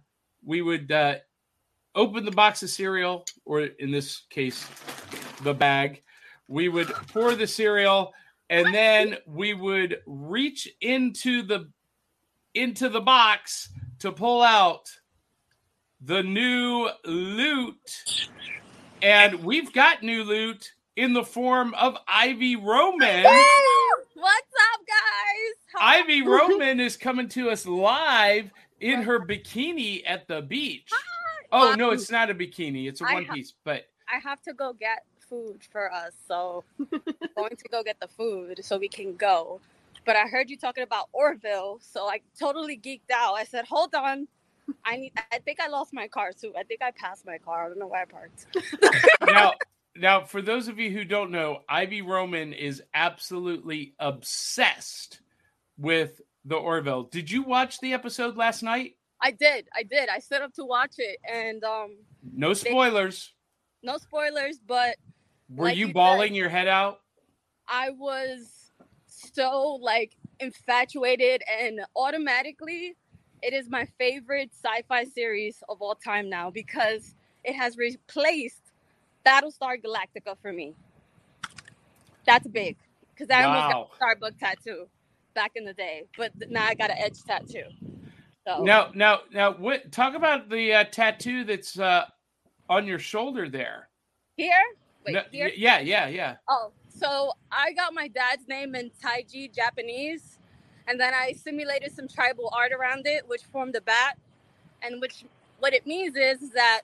[0.45, 1.15] we would uh,
[1.95, 4.67] open the box of cereal, or in this case,
[5.41, 6.03] the bag.
[6.49, 8.13] We would pour the cereal,
[8.49, 11.69] and then we would reach into the
[12.53, 14.89] into the box to pull out
[16.01, 18.03] the new loot.
[19.01, 23.23] And we've got new loot in the form of Ivy Roman.
[24.15, 25.55] What's up, guys?
[25.66, 30.89] How- Ivy Roman is coming to us live in her bikini at the beach.
[31.51, 33.53] Ah, oh no, it's not a bikini; it's a one piece.
[33.63, 36.63] But I have to go get food for us, so
[37.35, 39.59] going to go get the food so we can go.
[40.05, 43.33] But I heard you talking about Orville, so I totally geeked out.
[43.33, 44.27] I said, "Hold on,
[44.85, 45.13] I need.
[45.31, 46.53] I think I lost my car too.
[46.57, 47.65] I think I passed my car.
[47.65, 48.47] I don't know where I parked."
[49.25, 49.53] now,
[49.95, 55.19] now, for those of you who don't know, Ivy Roman is absolutely obsessed
[55.77, 57.03] with the Orville.
[57.03, 58.95] Did you watch the episode last night?
[59.21, 59.67] I did.
[59.75, 60.09] I did.
[60.09, 61.97] I set up to watch it, and um,
[62.33, 63.33] No spoilers.
[63.83, 64.95] no spoilers, but
[65.49, 66.99] Were like you you bawling your head out?
[67.67, 68.71] I was
[69.07, 72.95] so like infatuated and automatically
[73.41, 78.61] it is my favorite sci-fi series of all time now because it has replaced
[79.25, 80.75] Battlestar Galactica for me.
[82.25, 82.77] That's big
[83.13, 84.87] because I almost got a Starbucks tattoo
[85.37, 87.69] back in the day, but now I got an edge tattoo.
[88.45, 89.91] So Now, now, now, what?
[89.91, 92.05] Talk about the uh, tattoo that's uh,
[92.69, 93.87] on your shoulder there.
[94.35, 94.51] here,
[95.05, 95.51] wait, No, here.
[95.55, 96.37] yeah, yeah, yeah.
[96.49, 100.39] Oh, so I got my dad's name in Taiji Japanese,
[100.87, 104.17] and then I simulated some tribal art around it, which formed a bat,
[104.81, 105.23] and which
[105.59, 106.81] what it means is that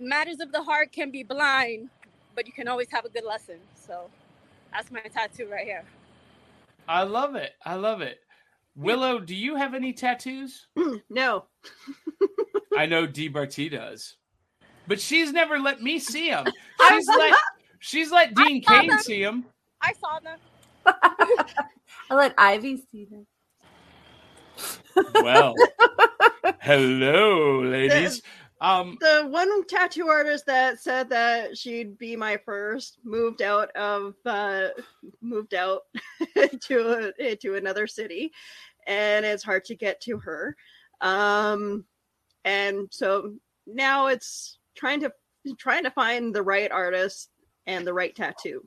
[0.00, 1.88] matters of the heart can be blind,
[2.34, 3.58] but you can always have a good lesson.
[3.76, 4.10] So
[4.72, 5.84] that's my tattoo right here.
[6.88, 7.52] I love it.
[7.64, 8.20] I love it.
[8.76, 10.66] Willow, do you have any tattoos?
[11.10, 11.44] no.
[12.76, 14.16] I know D Bartee does,
[14.86, 16.46] but she's never let me see them.
[16.88, 17.38] She's let
[17.78, 18.98] she's let Dean Cain them.
[18.98, 19.46] see them.
[19.82, 20.38] I saw them.
[22.10, 23.26] I let Ivy see them.
[25.22, 25.54] Well,
[26.60, 28.22] hello, ladies.
[28.60, 34.14] Um, The one tattoo artist that said that she'd be my first moved out of
[34.24, 34.68] uh
[35.20, 35.82] moved out
[36.62, 38.32] to a, to another city
[38.86, 40.56] and it's hard to get to her.
[41.00, 41.84] Um
[42.44, 43.34] and so
[43.66, 45.12] now it's trying to
[45.58, 47.28] trying to find the right artist
[47.66, 48.66] and the right tattoo.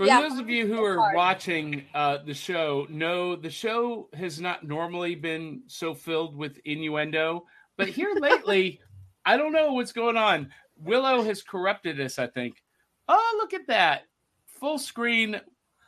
[0.00, 1.14] For Yeah, those of you who are hard.
[1.14, 7.44] watching uh, the show, no, the show has not normally been so filled with innuendo,
[7.76, 8.80] but here lately,
[9.26, 10.48] I don't know what's going on.
[10.78, 12.62] Willow has corrupted us, I think.
[13.08, 14.04] Oh, look at that
[14.46, 15.38] full screen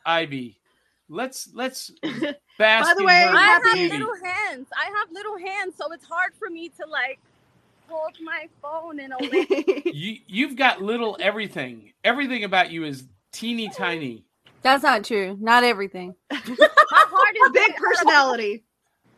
[0.05, 0.59] Ivy.
[1.09, 1.89] Let's let's
[2.59, 3.97] bask By the way, I have beauty.
[3.97, 4.67] little hands.
[4.79, 7.17] I have little hands, so it's hard for me to like
[7.89, 9.81] hold my phone in a way.
[9.85, 11.93] You you've got little everything.
[12.03, 14.23] Everything about you is teeny tiny.
[14.61, 15.37] That's not true.
[15.41, 16.15] Not everything.
[16.31, 18.63] my heart is Big personality.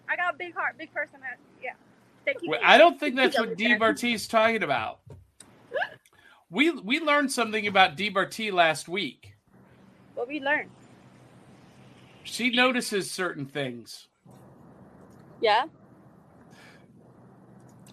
[0.09, 1.41] I got a big heart, big personality.
[1.63, 1.73] Yeah.
[2.25, 2.49] Thank you.
[2.49, 3.79] Well, I don't think that's what D check.
[3.79, 4.99] Bartee's talking about.
[6.49, 9.33] We we learned something about D Bartee last week.
[10.15, 10.69] What we learned.
[12.23, 14.07] She notices certain things.
[15.41, 15.65] Yeah.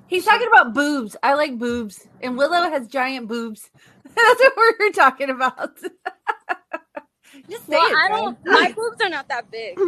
[0.07, 1.17] He's talking about boobs.
[1.23, 2.07] I like boobs.
[2.23, 3.71] And Willow has giant boobs.
[4.17, 5.77] That's what we were talking about.
[7.51, 7.97] Just say Well, it.
[7.97, 8.39] I don't.
[8.45, 9.79] My boobs are not that big.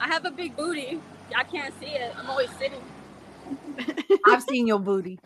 [0.00, 1.00] I have a big booty.
[1.36, 2.12] I can't see it.
[2.18, 2.80] I'm always sitting.
[4.26, 5.18] I've seen your booty.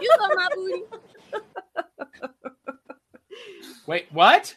[0.00, 0.82] You saw my booty.
[3.86, 4.54] Wait, what?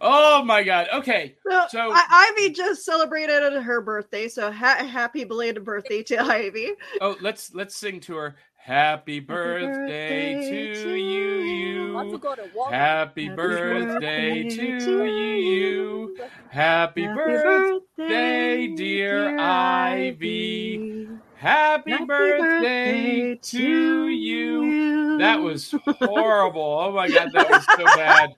[0.00, 0.86] Oh my god.
[0.94, 1.34] Okay.
[1.48, 6.70] So, So- I- Ivy just celebrated her birthday, so ha- happy belated birthday to Ivy.
[7.00, 8.36] Oh, let's let's sing to her.
[8.58, 11.94] Happy birthday, birthday to to you.
[11.94, 12.70] Want to to Walmart?
[12.72, 16.16] Happy Happy birthday birthday to to you.
[16.50, 21.08] Happy birthday, dear Ivy.
[21.36, 25.16] Happy birthday to you.
[25.18, 26.78] That was horrible.
[26.80, 28.34] Oh my god, that was so bad.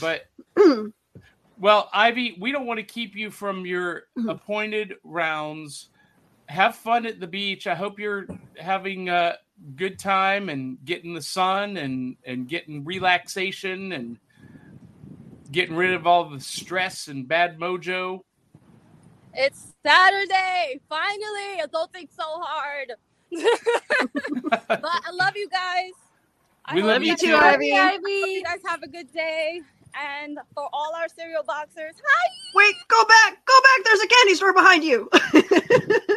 [0.00, 0.26] But
[1.58, 4.30] well, Ivy, we don't want to keep you from your Mhm.
[4.30, 5.89] appointed rounds.
[6.50, 7.68] Have fun at the beach.
[7.68, 8.26] I hope you're
[8.58, 9.38] having a
[9.76, 14.18] good time and getting the sun and and getting relaxation and
[15.52, 18.22] getting rid of all the stress and bad mojo.
[19.32, 20.80] It's Saturday.
[20.88, 21.62] Finally.
[21.72, 22.94] Don't think so hard.
[24.68, 25.92] but I love you guys.
[26.74, 27.72] We hope love you too, have- Ivy.
[27.72, 29.60] I hope you guys have a good day.
[30.00, 32.28] And for all our cereal boxers, hi.
[32.56, 33.84] Wait, go back, go back.
[33.84, 35.08] There's a candy store behind you.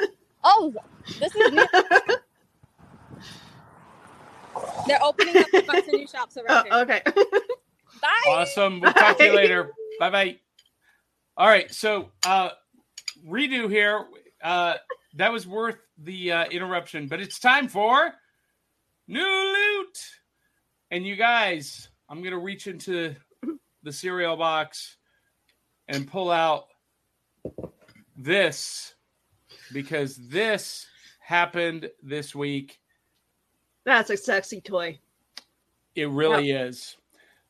[0.43, 0.73] Oh,
[1.19, 1.65] this is new.
[4.88, 7.01] They're opening up a bunch of new shops around Oh, here.
[7.01, 7.01] okay.
[8.01, 8.23] Bye.
[8.27, 8.79] Awesome.
[8.82, 9.71] We'll talk to you later.
[9.99, 10.36] Bye bye.
[11.38, 11.71] All right.
[11.73, 12.49] So, uh,
[13.27, 14.06] redo here.
[14.43, 14.75] Uh,
[15.15, 18.12] that was worth the uh, interruption, but it's time for
[19.08, 19.97] new loot.
[20.91, 23.15] And you guys, I'm going to reach into
[23.84, 24.97] the cereal box
[25.88, 26.65] and pull out
[28.17, 28.92] this
[29.74, 30.88] because this
[31.20, 32.80] happened this week.
[33.86, 35.00] That's a sexy toy.
[35.96, 36.98] It really is.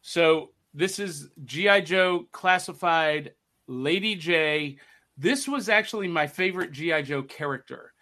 [0.02, 3.34] So this is GI Joe classified
[3.68, 4.78] Lady Jaye.
[5.18, 7.94] This was actually my favorite GI Joe character.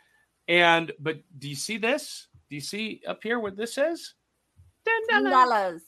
[0.48, 2.28] And but do you see this?
[2.50, 4.14] Do you see up here what this says?
[5.10, 5.84] Dollars.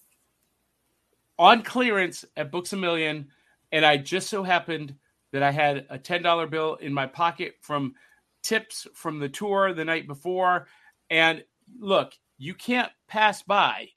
[1.39, 3.27] On clearance at Books a Million,
[3.71, 4.95] and I just so happened
[5.31, 7.95] that I had a ten dollar bill in my pocket from
[8.43, 10.67] tips from the tour the night before.
[11.09, 11.43] And
[11.79, 13.89] look, you can't pass by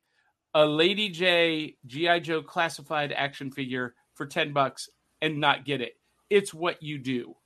[0.54, 4.88] a Lady Jaye GI Joe classified action figure for 10 bucks
[5.20, 5.98] and not get it.
[6.30, 7.36] It's what you do.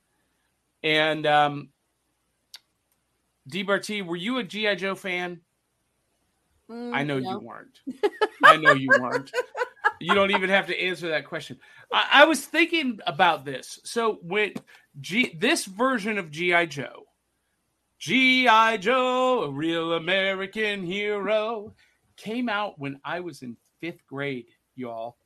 [0.83, 1.69] And um
[3.47, 5.41] D Bartee, were you a GI Joe fan?
[6.69, 7.31] Mm, I know no.
[7.31, 7.81] you weren't.
[8.43, 9.31] I know you weren't.
[9.99, 11.59] You don't even have to answer that question.
[11.91, 13.79] I, I was thinking about this.
[13.83, 14.53] So when
[14.99, 17.05] G this version of GI Joe,
[17.99, 21.73] GI Joe, a real American hero,
[22.17, 25.17] came out when I was in fifth grade, y'all.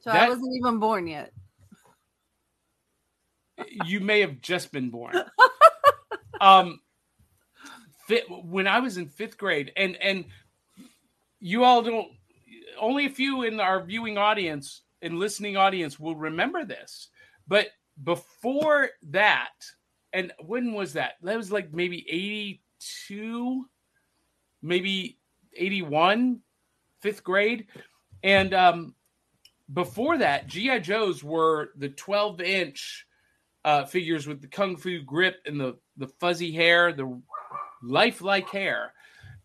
[0.00, 1.32] So I wasn't even born yet.
[3.84, 5.14] You may have just been born.
[6.40, 6.78] Um,
[8.28, 10.26] when I was in fifth grade, and and
[11.40, 12.08] you all don't.
[12.78, 17.08] Only a few in our viewing audience and listening audience will remember this,
[17.48, 17.66] but
[18.04, 19.52] before that,
[20.12, 21.14] and when was that?
[21.22, 22.62] That was like maybe eighty
[23.06, 23.68] two,
[24.62, 25.18] maybe
[25.54, 26.40] eighty one,
[27.00, 27.66] fifth grade,
[28.22, 28.94] and um,
[29.72, 33.06] before that, GI Joes were the twelve inch
[33.64, 37.20] uh, figures with the kung fu grip and the the fuzzy hair, the
[37.82, 38.92] lifelike hair,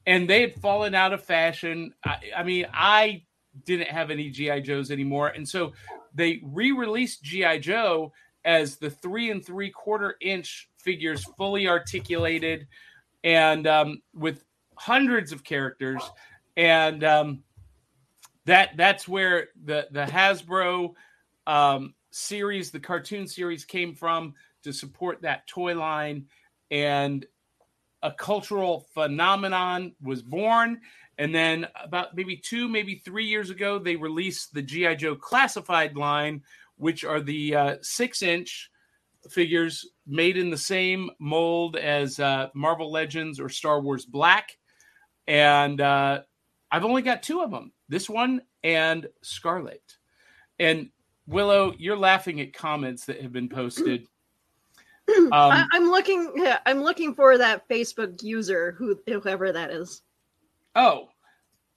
[0.06, 1.94] and they had fallen out of fashion.
[2.06, 3.24] I, I mean, I
[3.66, 5.74] didn't have any GI Joes anymore, and so
[6.14, 8.14] they re-released GI Joe
[8.46, 12.68] as the three and three quarter inch figures, fully articulated,
[13.24, 14.44] and um, with
[14.76, 16.02] hundreds of characters,
[16.58, 17.44] and um,
[18.46, 20.94] that that's where the the Hasbro
[21.48, 26.26] um, series, the cartoon series, came from to support that toy line,
[26.72, 27.26] and
[28.02, 30.82] a cultural phenomenon was born.
[31.18, 35.96] And then about maybe two, maybe three years ago, they released the GI Joe classified
[35.96, 36.42] line,
[36.78, 38.70] which are the uh, six inch
[39.30, 44.58] figures made in the same mold as uh, Marvel Legends or Star Wars Black.
[45.28, 46.22] And uh,
[46.72, 49.98] I've only got two of them this one and Scarlett.
[50.60, 50.90] And
[51.28, 54.08] Willow, you're laughing at comments that have been posted.
[55.06, 56.32] Um, I, I'm looking.
[56.34, 60.02] Yeah, I'm looking for that Facebook user, who whoever that is.
[60.76, 61.10] Oh,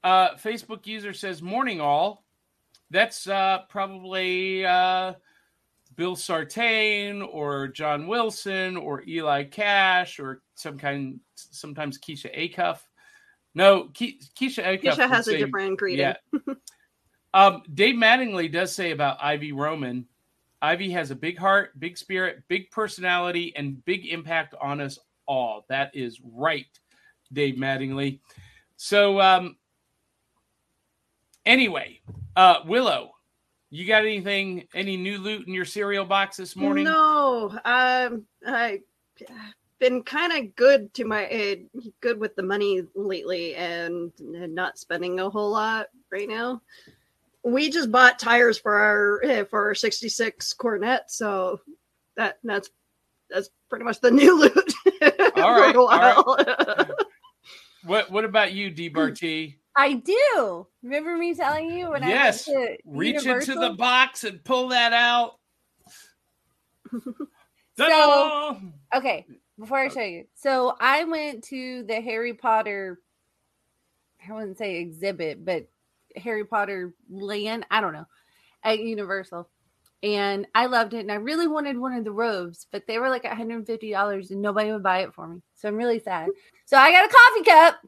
[0.04, 2.24] uh, Facebook user says, Morning all.
[2.90, 5.14] That's uh, probably uh,
[5.96, 12.78] Bill Sartain or John Wilson or Eli Cash or some kind, sometimes Keisha Acuff.
[13.54, 14.94] No, Ke- Keisha Acuff.
[14.94, 16.14] Keisha has a different greeting.
[16.32, 16.54] Yeah.
[17.34, 20.06] um, Dave Mattingly does say about Ivy Roman
[20.62, 25.64] Ivy has a big heart, big spirit, big personality, and big impact on us all.
[25.68, 26.66] That is right,
[27.32, 28.20] Dave Mattingly.
[28.76, 29.56] So, um,
[31.46, 32.00] anyway,
[32.34, 33.12] uh, Willow,
[33.70, 36.84] you got anything, any new loot in your cereal box this morning?
[36.84, 38.80] No, um, I
[39.78, 44.78] been kind of good to my uh, good with the money lately, and, and not
[44.78, 46.62] spending a whole lot right now.
[47.42, 51.60] We just bought tires for our uh, for our '66 Coronet, so
[52.16, 52.70] that that's
[53.30, 56.88] that's pretty much the new loot for right, a all while.
[57.84, 58.90] What What about you, D.
[58.90, 59.58] Bartee?
[59.76, 60.66] I do.
[60.82, 62.48] Remember me telling you when Yes.
[62.48, 63.54] I went to Reach Universal?
[63.56, 65.38] into the box and pull that out.
[67.76, 68.58] Ta-da!
[68.94, 69.26] Okay,
[69.58, 70.24] before I show you.
[70.34, 73.00] So I went to the Harry Potter,
[74.26, 75.68] I wouldn't say exhibit, but
[76.16, 78.06] Harry Potter land, I don't know,
[78.62, 79.48] at Universal.
[80.02, 81.00] And I loved it.
[81.00, 84.70] And I really wanted one of the robes, but they were like $150 and nobody
[84.72, 85.42] would buy it for me.
[85.54, 86.28] So I'm really sad.
[86.64, 87.80] So I got a coffee cup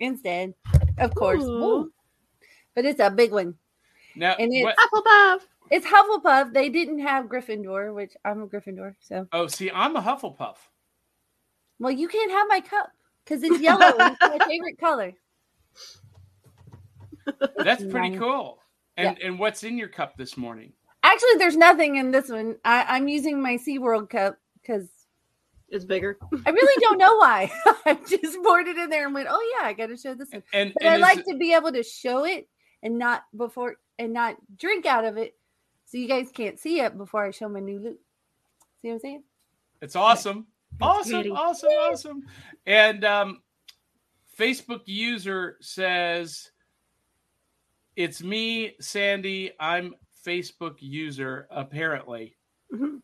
[0.00, 0.54] instead,
[1.00, 1.42] of course.
[1.42, 1.60] Ooh.
[1.60, 1.92] Woo.
[2.74, 3.54] But it's a big one.
[4.16, 5.40] Now, And it's- what- Hufflepuff.
[5.70, 6.54] It's Hufflepuff.
[6.54, 8.94] They didn't have Gryffindor, which I'm a Gryffindor.
[9.00, 10.56] So, oh, see, I'm a Hufflepuff.
[11.78, 12.90] well, you can't have my cup
[13.24, 13.92] because it's yellow.
[13.98, 15.12] it's my favorite color.
[17.58, 18.60] That's pretty cool.
[18.96, 20.72] And and what's in your cup this morning?
[21.02, 22.56] Actually, there's nothing in this one.
[22.64, 24.88] I, I'm using my SeaWorld cup because
[25.70, 26.18] It's bigger.
[26.46, 27.50] I really don't know why.
[27.86, 30.30] I just poured it in there and went, oh, yeah, I got to show this
[30.32, 30.42] one.
[30.52, 32.48] And, But and I like it- to be able to show it
[32.82, 35.34] and not before and not drink out of it
[35.84, 38.00] so you guys can't see it before I show my new loot.
[38.82, 39.22] See what I'm saying?
[39.80, 40.46] it's awesome.
[40.80, 41.30] Awesome, Beauty.
[41.30, 42.22] awesome, awesome.
[42.66, 43.42] And um
[44.38, 46.50] Facebook user says
[47.96, 49.52] it's me, Sandy.
[49.58, 52.36] I'm Facebook user, apparently.
[52.72, 53.00] Mhm.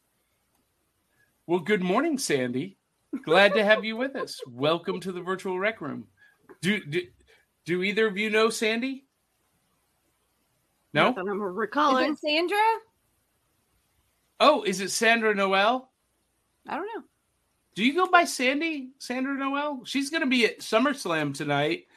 [1.46, 2.78] Well, good morning, Sandy.
[3.24, 4.40] Glad to have you with us.
[4.48, 6.07] Welcome to the virtual rec room.
[6.62, 7.02] Do do,
[7.66, 9.04] do either of you know Sandy?
[10.94, 11.04] No?
[11.04, 12.12] Not that I'm Is recalling.
[12.12, 12.57] it Sandra?
[14.40, 15.90] Oh, is it Sandra Noel?
[16.66, 17.04] I don't know.
[17.74, 19.82] Do you go by Sandy, Sandra Noel?
[19.84, 21.88] She's going to be at SummerSlam tonight.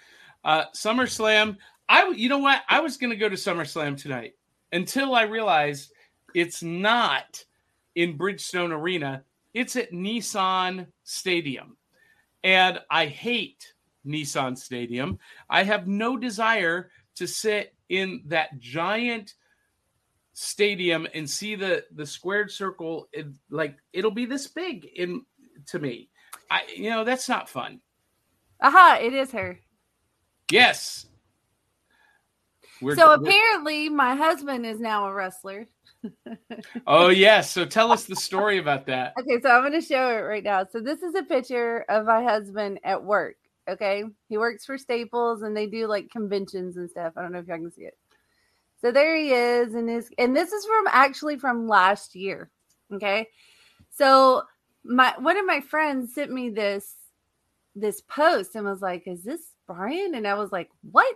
[0.43, 1.55] Uh, SummerSlam.
[1.87, 2.63] I you know what?
[2.67, 4.33] I was going to go to SummerSlam tonight
[4.73, 5.93] until I realized
[6.35, 7.45] it's not
[7.95, 9.23] in Bridgestone Arena.
[9.57, 11.77] It's at Nissan Stadium,
[12.43, 13.73] and I hate
[14.05, 15.17] Nissan Stadium.
[15.49, 19.33] I have no desire to sit in that giant
[20.33, 25.25] stadium and see the the squared circle it, like it'll be this big in
[25.65, 26.09] to me
[26.51, 27.81] i you know that's not fun
[28.61, 29.59] Aha, it is her.
[30.51, 31.07] yes
[32.79, 35.67] We're, so apparently, my husband is now a wrestler.
[36.87, 37.51] Oh yes.
[37.51, 39.13] So tell us the story about that.
[39.19, 40.65] Okay, so I'm going to show it right now.
[40.71, 43.35] So this is a picture of my husband at work.
[43.69, 47.13] Okay, he works for Staples, and they do like conventions and stuff.
[47.17, 47.97] I don't know if y'all can see it.
[48.81, 52.49] So there he is, and this and this is from actually from last year.
[52.93, 53.27] Okay,
[53.89, 54.43] so
[54.83, 56.95] my one of my friends sent me this
[57.75, 61.15] this post and was like, "Is this Brian?" And I was like, "What?"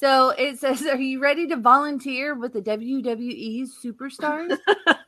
[0.00, 4.56] So it says, "Are you ready to volunteer with the WWE superstars?"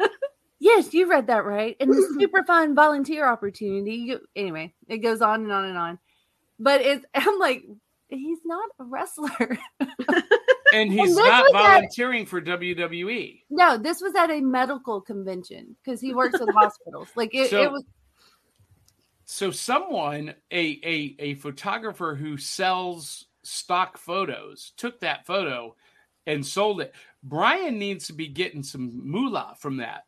[0.59, 1.77] yes, you read that right.
[1.79, 3.95] And the super fun volunteer opportunity.
[3.95, 5.99] You, anyway, it goes on and on and on.
[6.59, 7.65] But it's I'm like,
[8.09, 9.59] he's not a wrestler.
[10.73, 12.41] And he's this not was at- volunteering for.
[12.41, 13.43] WWE.
[13.51, 17.09] no, this was at a medical convention because he works at hospitals.
[17.15, 17.85] Like it, So- it was
[19.25, 25.75] So someone, a, a a photographer who sells stock photos, took that photo
[26.27, 26.95] and sold it.
[27.23, 30.05] Brian needs to be getting some moolah from that.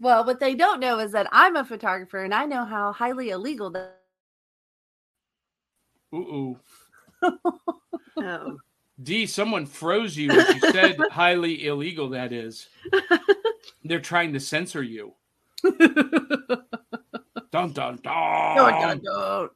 [0.00, 3.30] well, what they don't know is that I'm a photographer and I know how highly
[3.30, 4.00] illegal that
[6.14, 6.58] Ooh,
[7.22, 7.30] ooh.
[8.16, 8.58] Oh.
[9.02, 12.68] D, someone froze you as you said highly illegal that is.
[13.84, 15.14] They're trying to censor you.
[17.50, 19.48] Dun dun dun.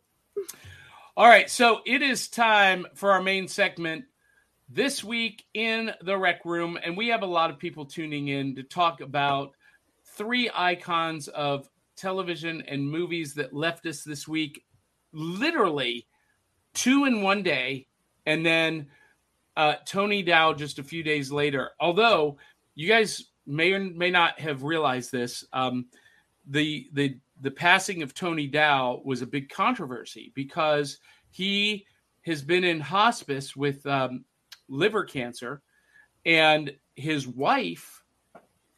[1.18, 4.04] All right, so it is time for our main segment
[4.68, 8.54] this week in the rec room, and we have a lot of people tuning in
[8.54, 9.50] to talk about
[10.16, 14.62] three icons of television and movies that left us this week,
[15.12, 16.06] literally
[16.72, 17.88] two in one day,
[18.24, 18.86] and then
[19.56, 21.72] uh, Tony Dow just a few days later.
[21.80, 22.38] Although
[22.76, 25.86] you guys may or may not have realized this, um,
[26.46, 30.98] the the the passing of Tony Dow was a big controversy because
[31.30, 31.86] he
[32.26, 34.24] has been in hospice with um,
[34.68, 35.62] liver cancer,
[36.24, 38.02] and his wife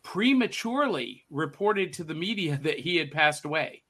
[0.03, 3.83] prematurely reported to the media that he had passed away,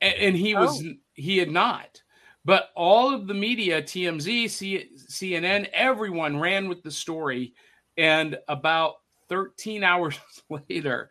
[0.00, 0.82] and, and he was
[1.14, 2.02] he had not.
[2.46, 7.54] But all of the media, TMZ, C- CNN, everyone ran with the story,
[7.96, 8.94] and about
[9.28, 10.18] 13 hours
[10.70, 11.10] later,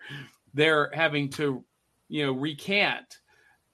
[0.54, 1.66] they're having to,
[2.08, 3.20] you know, recant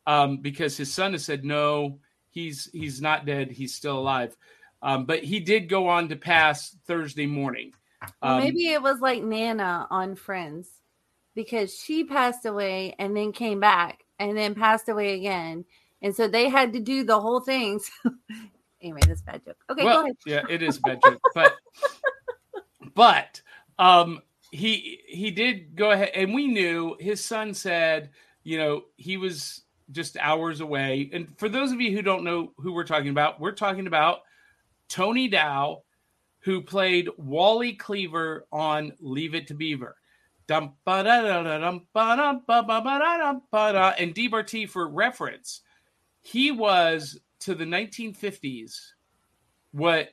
[0.08, 4.36] um, because his son has said no, he's he's not dead, he's still alive.
[4.82, 7.74] Um, but he did go on to pass Thursday morning.
[8.22, 10.70] Well, Um, maybe it was like Nana on Friends
[11.36, 15.66] because she passed away and then came back and then passed away again.
[16.02, 17.80] And so they had to do the whole thing.
[18.82, 19.58] anyway, that's a bad joke.
[19.70, 20.16] Okay, well, go ahead.
[20.26, 21.56] yeah, it is a bad joke, but
[22.96, 23.42] but
[23.78, 24.22] um,
[24.52, 28.10] he he did go ahead, and we knew his son said,
[28.44, 31.10] you know, he was just hours away.
[31.14, 34.20] And for those of you who don't know who we're talking about, we're talking about
[34.90, 35.84] Tony Dow,
[36.40, 39.96] who played Wally Cleaver on Leave It to Beaver.
[40.50, 40.74] And
[44.14, 45.62] D Bartee for reference,
[46.22, 48.92] he was to the 1950s
[49.72, 50.10] what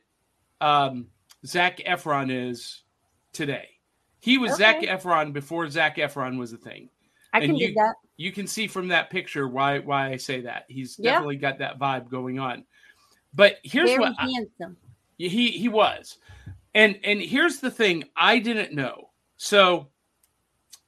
[0.60, 1.08] um,
[1.44, 2.82] Zac Efron is
[3.32, 3.77] today.
[4.20, 4.86] He was Zac Okay.
[4.88, 6.88] Efron before Zac Efron was a thing.
[7.32, 7.94] I and can you- do that.
[8.16, 10.64] You can see from that picture why why I say that.
[10.68, 11.12] He's Yeah.
[11.12, 12.64] definitely got that vibe going on.
[13.34, 14.76] But here's Very what I- handsome.
[15.18, 16.18] he he was
[16.74, 19.88] and and here's the thing i didn't know so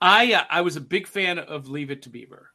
[0.00, 2.50] i uh, i was a big fan of leave it to beaver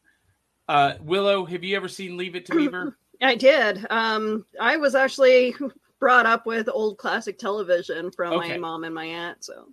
[0.69, 3.85] uh willow have you ever seen leave it to beaver I did.
[3.89, 5.55] Um, I was actually
[5.99, 8.49] brought up with old classic television from Okay.
[8.49, 9.41] my mom and my aunt.
[9.43, 9.69] So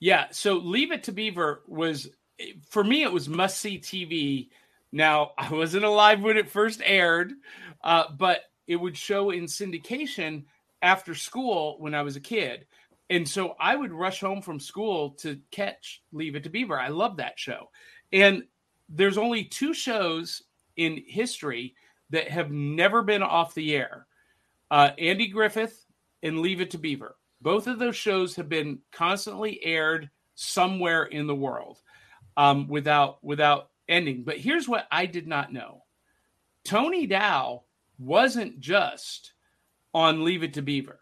[0.00, 2.08] yeah so leave it to beaver was
[2.68, 4.48] for me it was must see tv
[4.92, 7.32] now i wasn't alive when it first aired
[7.84, 10.44] uh but it would show in syndication
[10.82, 12.66] after school when i was a kid.
[13.08, 16.78] And so i would rush home from school to catch leave it to beaver.
[16.78, 17.70] I love that show.
[18.12, 18.44] And
[18.88, 20.42] there's only two shows
[20.76, 21.74] in history
[22.10, 24.06] that have never been off the air
[24.70, 25.84] uh, andy griffith
[26.22, 31.26] and leave it to beaver both of those shows have been constantly aired somewhere in
[31.26, 31.80] the world
[32.36, 35.82] um, without without ending but here's what i did not know
[36.64, 37.62] tony dow
[37.98, 39.32] wasn't just
[39.94, 41.00] on leave it to beaver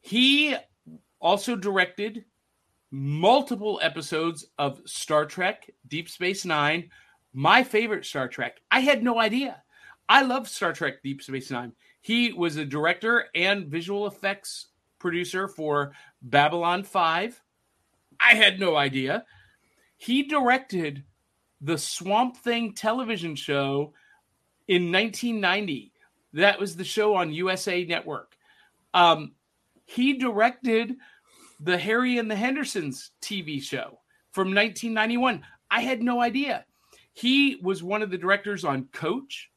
[0.00, 0.54] he
[1.18, 2.26] also directed
[2.90, 6.90] multiple episodes of Star Trek, Deep Space Nine,
[7.32, 8.60] my favorite Star Trek.
[8.70, 9.62] I had no idea.
[10.08, 11.72] I love Star Trek, Deep Space Nine.
[12.02, 14.68] He was a director and visual effects
[15.04, 15.92] producer for
[16.22, 17.42] Babylon 5.
[18.18, 19.26] I had no idea.
[19.98, 21.04] He directed
[21.60, 23.92] the Swamp Thing television show
[24.66, 25.92] in 1990.
[26.32, 28.34] That was the show on USA Network.
[28.94, 29.32] Um,
[29.84, 30.96] he directed
[31.60, 33.98] the Harry and the Hendersons TV show
[34.32, 35.44] from 1991.
[35.70, 36.64] I had no idea.
[37.12, 39.50] He was one of the directors on Coach.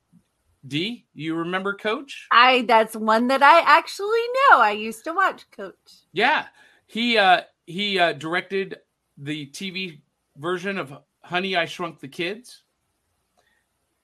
[0.67, 2.27] D, you remember Coach?
[2.31, 4.59] I that's one that I actually know.
[4.59, 5.75] I used to watch Coach.
[6.13, 6.45] Yeah,
[6.87, 8.77] he uh, he uh, directed
[9.17, 10.01] the TV
[10.37, 10.93] version of
[11.23, 12.63] Honey I Shrunk the Kids.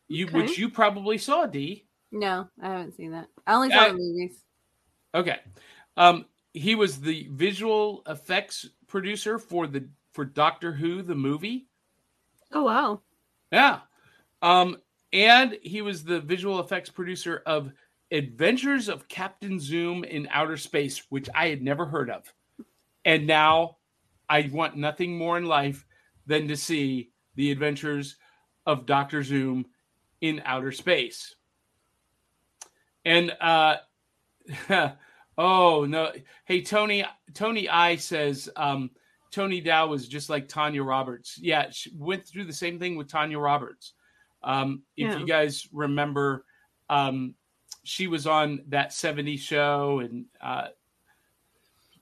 [0.07, 0.35] You, Okay.
[0.35, 1.87] which you probably saw, D.
[2.11, 3.27] No, I haven't seen that.
[3.47, 4.43] I only saw Uh, the movies.
[5.15, 5.39] Okay.
[5.97, 11.67] Um, he was the visual effects producer for the for Doctor Who the movie.
[12.51, 13.01] Oh wow.
[13.51, 13.79] Yeah.
[14.43, 14.77] Um,
[15.13, 17.71] and he was the visual effects producer of
[18.11, 22.31] Adventures of Captain Zoom in Outer Space, which I had never heard of.
[23.05, 23.77] And now
[24.27, 25.85] I want nothing more in life
[26.25, 28.15] than to see the adventures
[28.65, 29.23] of Dr.
[29.23, 29.65] Zoom
[30.21, 31.35] in outer space.
[33.05, 33.77] And uh
[35.37, 36.11] oh no.
[36.45, 37.03] Hey Tony
[37.33, 38.89] Tony I says um
[39.31, 41.37] Tony Dow was just like Tanya Roberts.
[41.41, 43.93] Yeah, she went through the same thing with Tanya Roberts.
[44.43, 45.17] Um, if Yeah.
[45.19, 46.45] you guys remember,
[46.89, 47.35] um,
[47.83, 50.67] she was on that 70s show and uh,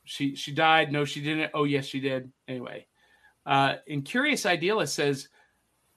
[0.04, 0.92] she she died.
[0.92, 1.52] No, she didn't.
[1.54, 2.32] Oh, yes, she did.
[2.48, 2.86] Anyway,
[3.46, 5.30] uh, and Curious Idealist says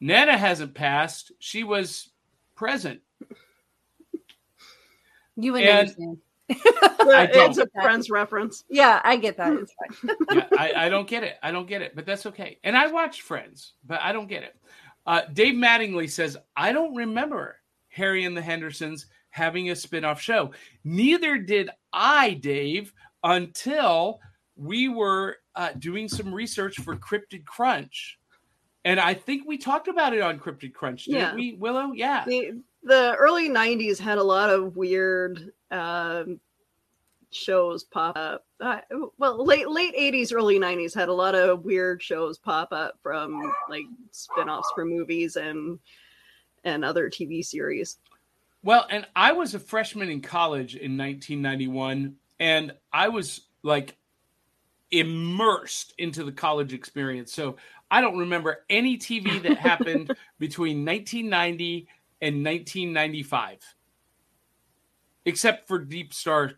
[0.00, 1.32] Nana hasn't passed.
[1.38, 2.10] She was
[2.54, 3.00] present.
[5.36, 6.18] You would and- understand.
[7.06, 8.64] It's a friend's reference.
[8.70, 9.52] Yeah, I get that.
[9.52, 10.16] It's fine.
[10.32, 11.36] yeah, I, I don't get it.
[11.42, 12.58] I don't get it, but that's okay.
[12.64, 14.56] And I watched Friends, but I don't get it.
[15.06, 17.56] Uh, Dave Mattingly says, I don't remember
[17.88, 20.52] Harry and the Hendersons having a spin-off show.
[20.84, 22.92] Neither did I, Dave,
[23.22, 24.20] until
[24.56, 28.18] we were uh, doing some research for Cryptid Crunch.
[28.84, 31.34] And I think we talked about it on Cryptid Crunch, didn't Yeah.
[31.34, 31.92] we, Willow?
[31.92, 32.24] Yeah.
[32.26, 36.38] The the early '90s had a lot of weird um,
[37.34, 38.44] shows pop up.
[38.60, 38.80] Uh,
[39.18, 43.52] well, late late '80s, early '90s had a lot of weird shows pop up from
[43.68, 45.78] like spin-offs for movies and
[46.64, 47.98] and other TV series.
[48.62, 53.96] Well, and I was a freshman in college in 1991, and I was like
[54.90, 57.32] immersed into the college experience.
[57.32, 57.56] So
[57.90, 61.88] I don't remember any TV that happened between 1990
[62.22, 63.58] and 1995,
[65.26, 66.52] except for Deep Star,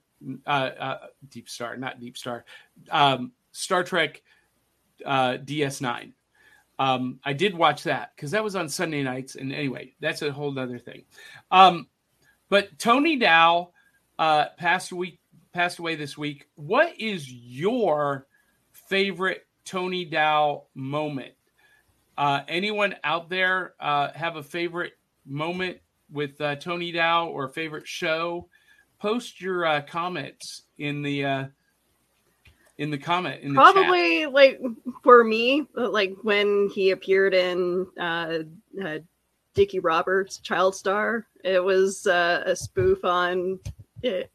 [0.47, 0.99] uh, uh,
[1.29, 2.45] Deep Star, not Deep Star,
[2.91, 4.23] um, Star Trek
[5.05, 6.13] uh, DS9.
[6.79, 9.35] Um, I did watch that because that was on Sunday nights.
[9.37, 11.05] And anyway, that's a whole other thing.
[11.51, 11.89] Um,
[12.49, 13.71] but Tony Dow
[14.19, 15.21] uh, passed week
[15.53, 16.47] passed away this week.
[16.55, 18.27] What is your
[18.73, 21.33] favorite Tony Dow moment?
[22.19, 24.93] Uh, anyone out there uh, have a favorite
[25.25, 25.79] moment
[26.11, 28.49] with uh, Tony Dow or favorite show?
[28.99, 31.45] Post your uh, comments in the uh,
[32.79, 33.75] in the comment in the chat.
[33.75, 34.61] Probably like
[35.03, 38.39] for me, like when he appeared in uh,
[38.83, 38.99] uh,
[39.55, 43.59] Dickie Roberts' Child Star, it was uh, a spoof on
[44.03, 44.31] it,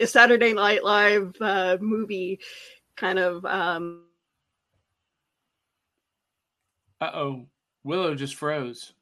[0.00, 2.40] a Saturday Night Live uh, movie,
[2.96, 3.44] kind of.
[3.44, 4.04] Um,
[7.00, 7.46] Uh oh,
[7.84, 8.92] Willow just froze.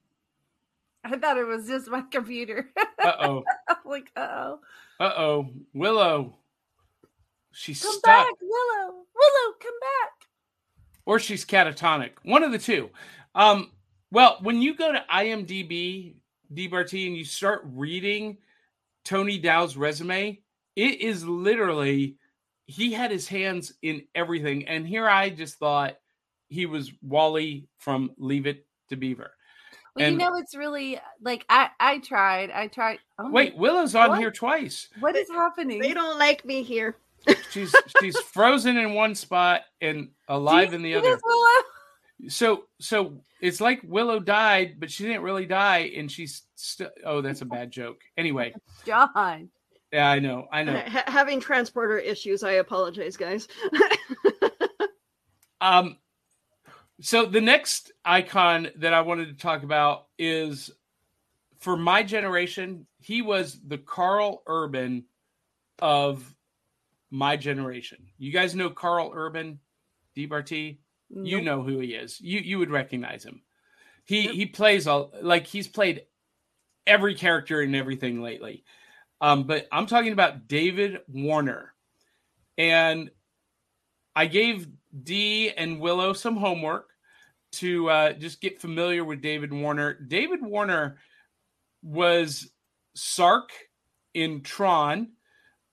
[1.12, 2.68] I thought it was just my computer.
[3.02, 3.44] Uh oh,
[3.84, 4.60] like, uh oh,
[5.00, 6.36] uh oh, Willow.
[7.52, 8.02] She's come stuck.
[8.26, 8.92] back, Willow.
[8.92, 10.28] Willow, come back.
[11.06, 12.12] or she's catatonic.
[12.22, 12.90] One of the two.
[13.34, 13.70] Um,
[14.10, 16.14] well, when you go to IMDb,
[16.52, 18.38] D Bartee, and you start reading
[19.04, 20.40] Tony Dow's resume,
[20.74, 22.16] it is literally
[22.66, 24.66] he had his hands in everything.
[24.66, 25.94] And here I just thought
[26.48, 29.32] he was Wally from Leave It to Beaver.
[29.96, 32.50] Well, And- you know, it's really like I I tried.
[32.50, 32.98] I tried.
[33.18, 34.18] Oh my- Wait, Willow's on What?
[34.18, 34.88] here twice.
[35.00, 35.80] what is happening?
[35.80, 36.96] they don't like me here.
[37.50, 41.18] She's she's frozen in one spot and alive in the other.
[42.28, 46.90] So so it's like Willow died, but she didn't really die, and she's still.
[47.04, 48.00] Oh, that's a bad joke.
[48.16, 48.54] Anyway,
[48.86, 49.48] John.
[49.92, 50.78] yeah, I know, I know.
[50.86, 53.48] Ha- having transporter issues, I apologize, guys.
[55.60, 55.96] Um,
[57.00, 60.70] so the next icon that I wanted to talk about is
[61.58, 62.86] for my generation.
[62.98, 65.04] He was the Karl Urban
[65.78, 66.34] of
[67.10, 68.06] my generation.
[68.18, 69.60] You guys know Karl Urban,
[70.14, 70.78] D Bartee.
[71.08, 72.20] You know who he is.
[72.20, 73.42] You you would recognize him.
[74.04, 76.02] He he plays all like he's played
[76.86, 78.64] every character in everything lately.
[79.20, 81.72] Um, but I'm talking about David Warner,
[82.58, 83.10] and
[84.16, 84.66] I gave
[85.02, 86.88] D and Willow some homework
[87.52, 89.94] to uh, just get familiar with David Warner.
[89.94, 90.98] David Warner
[91.82, 92.50] was
[92.94, 93.50] Sark
[94.14, 95.12] in Tron.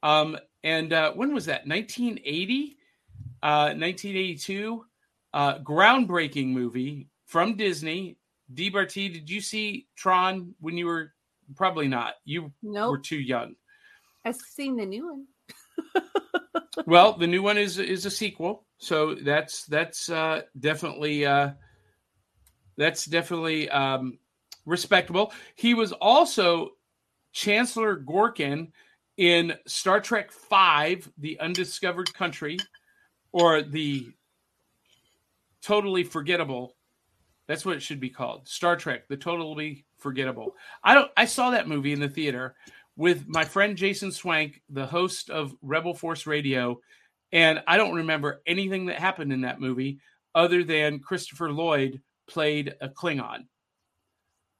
[0.02, 1.68] Um, and uh, when was that?
[1.68, 2.78] 1980,
[3.42, 4.86] uh, 1982.
[5.34, 8.18] Uh, groundbreaking movie from Disney.
[8.54, 11.12] D Bartee, did you see Tron when you were
[11.56, 12.16] probably not?
[12.26, 12.92] You Nope.
[12.92, 13.56] were too young.
[14.26, 15.28] I've seen the new one.
[16.86, 21.52] Well, the new one is is a sequel, so that's that's uh, definitely uh,
[22.78, 24.18] that's definitely um,
[24.66, 25.34] respectable.
[25.56, 26.72] He was also
[27.32, 28.72] Chancellor Gorkon
[29.18, 32.58] in Star Trek Five: The Undiscovered Country,
[33.32, 34.08] or the
[35.62, 36.76] Totally Forgettable.
[37.46, 38.48] That's what it should be called.
[38.48, 40.56] Star Trek: The Totally Forgettable.
[40.84, 41.12] I don't.
[41.16, 42.56] I saw that movie in the theater
[42.96, 46.80] with my friend Jason Swank, the host of Rebel Force Radio,
[47.32, 50.00] and I don't remember anything that happened in that movie
[50.36, 53.46] other than Christopher Lloyd played a Klingon.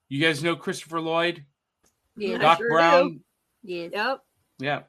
[0.10, 1.46] You guys know Christopher Lloyd,
[2.16, 2.36] Yeah.
[2.36, 2.70] I Doc sure.
[2.70, 3.20] Brown,
[3.64, 3.92] Yes.
[3.94, 4.20] Yep.
[4.60, 4.82] yeah.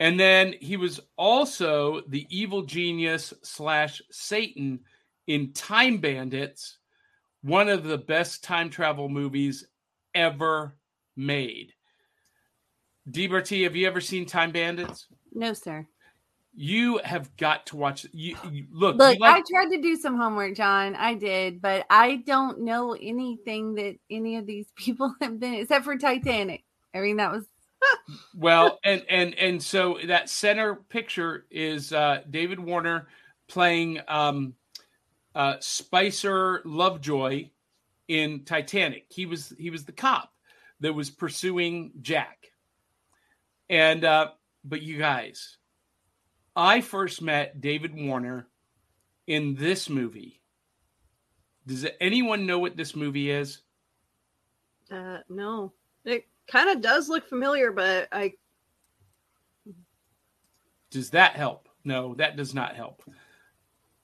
[0.00, 4.80] And then he was also the evil genius slash Satan
[5.28, 6.78] in Time Bandits,
[7.42, 9.64] one of the best time travel movies
[10.14, 10.76] ever
[11.16, 11.72] made.
[13.10, 15.06] D Bartee, have you ever seen Time Bandits?
[15.32, 15.86] No, sir.
[16.54, 18.06] You have got to watch.
[18.12, 18.96] You, you look.
[18.96, 20.94] Look, you like, I tried to do some homework, John.
[20.94, 25.84] I did, but I don't know anything that any of these people have been, except
[25.84, 26.64] for Titanic.
[26.94, 27.46] I mean, that was
[28.34, 33.08] well, and and and so that center picture is uh, David Warner
[33.48, 34.54] playing um,
[35.34, 37.50] uh, Spicer Lovejoy
[38.08, 39.06] in Titanic.
[39.08, 40.32] He was he was the cop
[40.80, 42.51] that was pursuing Jack,
[43.72, 44.28] and uh,
[44.64, 45.56] but you guys,
[46.54, 48.46] I first met David Warner
[49.26, 50.42] in this movie.
[51.66, 53.62] Does anyone know what this movie is?
[54.90, 55.72] Uh, no,
[56.04, 58.34] it kind of does look familiar, but I
[60.90, 61.70] Does that help?
[61.82, 63.02] No, that does not help.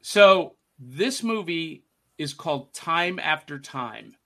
[0.00, 1.84] So, this movie
[2.16, 4.16] is called Time After Time.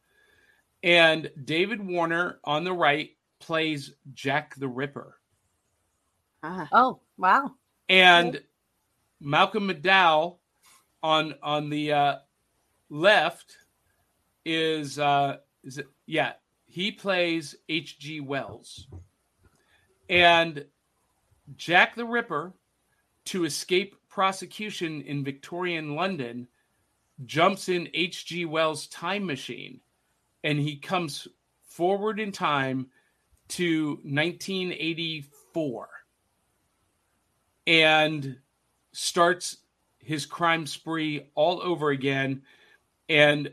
[0.84, 5.16] And David Warner on the right plays Jack the Ripper.
[6.42, 7.52] Ah, oh wow.
[7.88, 8.40] And
[9.20, 10.38] Malcolm McDowell
[11.02, 12.16] on on the uh,
[12.90, 13.56] left
[14.44, 16.32] is uh is it yeah,
[16.66, 18.20] he plays H.G.
[18.20, 18.88] Wells.
[20.08, 20.64] And
[21.56, 22.52] Jack the Ripper,
[23.26, 26.48] to escape prosecution in Victorian London,
[27.24, 28.44] jumps in H.G.
[28.46, 29.80] Wells' time machine
[30.44, 31.28] and he comes
[31.62, 32.88] forward in time
[33.48, 35.88] to 1984
[37.66, 38.36] and
[38.92, 39.58] starts
[39.98, 42.42] his crime spree all over again.
[43.08, 43.52] And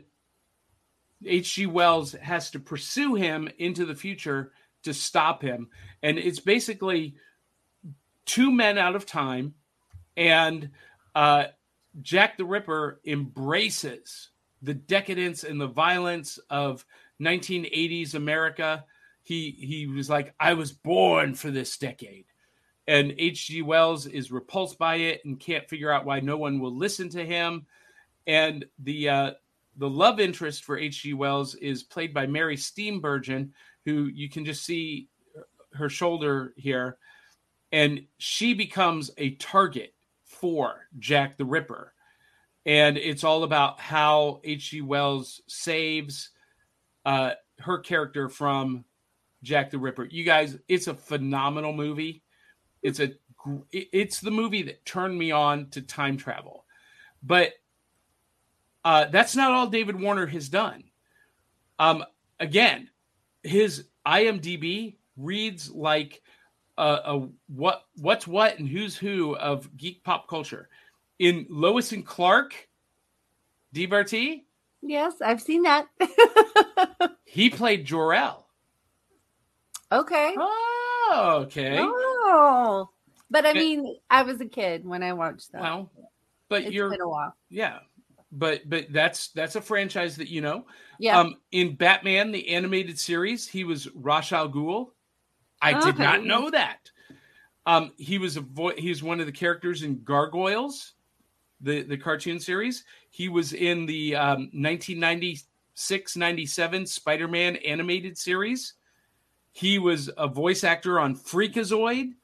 [1.24, 1.66] H.G.
[1.66, 4.52] Wells has to pursue him into the future
[4.84, 5.68] to stop him.
[6.02, 7.16] And it's basically
[8.24, 9.54] two men out of time.
[10.16, 10.70] And
[11.14, 11.44] uh,
[12.00, 14.30] Jack the Ripper embraces
[14.62, 16.84] the decadence and the violence of
[17.20, 18.84] 1980s America.
[19.22, 22.26] He he was like, I was born for this decade.
[22.86, 23.62] And H.G.
[23.62, 27.24] Wells is repulsed by it and can't figure out why no one will listen to
[27.24, 27.66] him.
[28.26, 29.30] And the uh,
[29.76, 31.14] the love interest for H.G.
[31.14, 33.50] Wells is played by Mary Steenburgen,
[33.84, 35.08] who you can just see
[35.72, 36.98] her shoulder here,
[37.72, 41.94] and she becomes a target for Jack the Ripper.
[42.66, 44.82] And it's all about how H.G.
[44.82, 46.30] Wells saves
[47.06, 48.84] uh, her character from
[49.42, 50.04] Jack the Ripper.
[50.04, 52.22] You guys, it's a phenomenal movie.
[52.82, 53.12] It's a
[53.72, 56.64] it's the movie that turned me on to time travel.
[57.22, 57.52] But
[58.84, 60.84] uh, that's not all David Warner has done.
[61.78, 62.04] Um,
[62.38, 62.88] again,
[63.42, 66.22] his IMDb reads like
[66.78, 70.68] a, a what what's what and who's who of geek pop culture.
[71.18, 72.54] In Lois and Clark,
[73.72, 74.44] D Bartee,
[74.82, 75.88] Yes, I've seen that.
[77.24, 78.46] he played Jor-El.
[79.92, 80.34] okay.
[80.38, 81.78] Oh, okay.
[81.80, 82.09] Oh.
[83.32, 85.62] But I And- mean, I was a kid when I watched that.
[85.62, 85.90] Well,
[86.48, 87.34] but it's you're been a while.
[87.48, 87.78] yeah,
[88.32, 90.66] but but that's that's a franchise that you know.
[90.98, 91.18] Yeah.
[91.18, 94.90] Um, in Batman the animated series, he was Ra's al Ghul.
[95.62, 96.90] I did not know that.
[97.66, 100.94] Um, he was a vo- he was one of the characters in Gargoyles,
[101.60, 102.84] the the cartoon series.
[103.10, 108.74] He was in the um, 1996-97 Spider-Man animated series.
[109.52, 112.14] He was a voice actor on Freakazoid,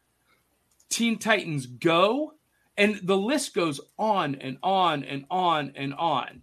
[0.88, 2.34] Teen Titans Go,
[2.76, 6.40] and the list goes on and on and on and on.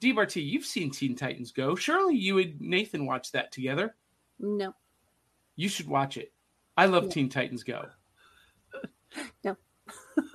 [0.00, 1.74] D Bartee, you've seen Teen Titans Go.
[1.74, 3.94] Surely you and Nathan watched that together.
[4.38, 4.74] no.
[5.56, 6.32] You should watch it.
[6.76, 7.10] I love.
[7.10, 7.86] Teen Titans Go.
[9.44, 9.56] No.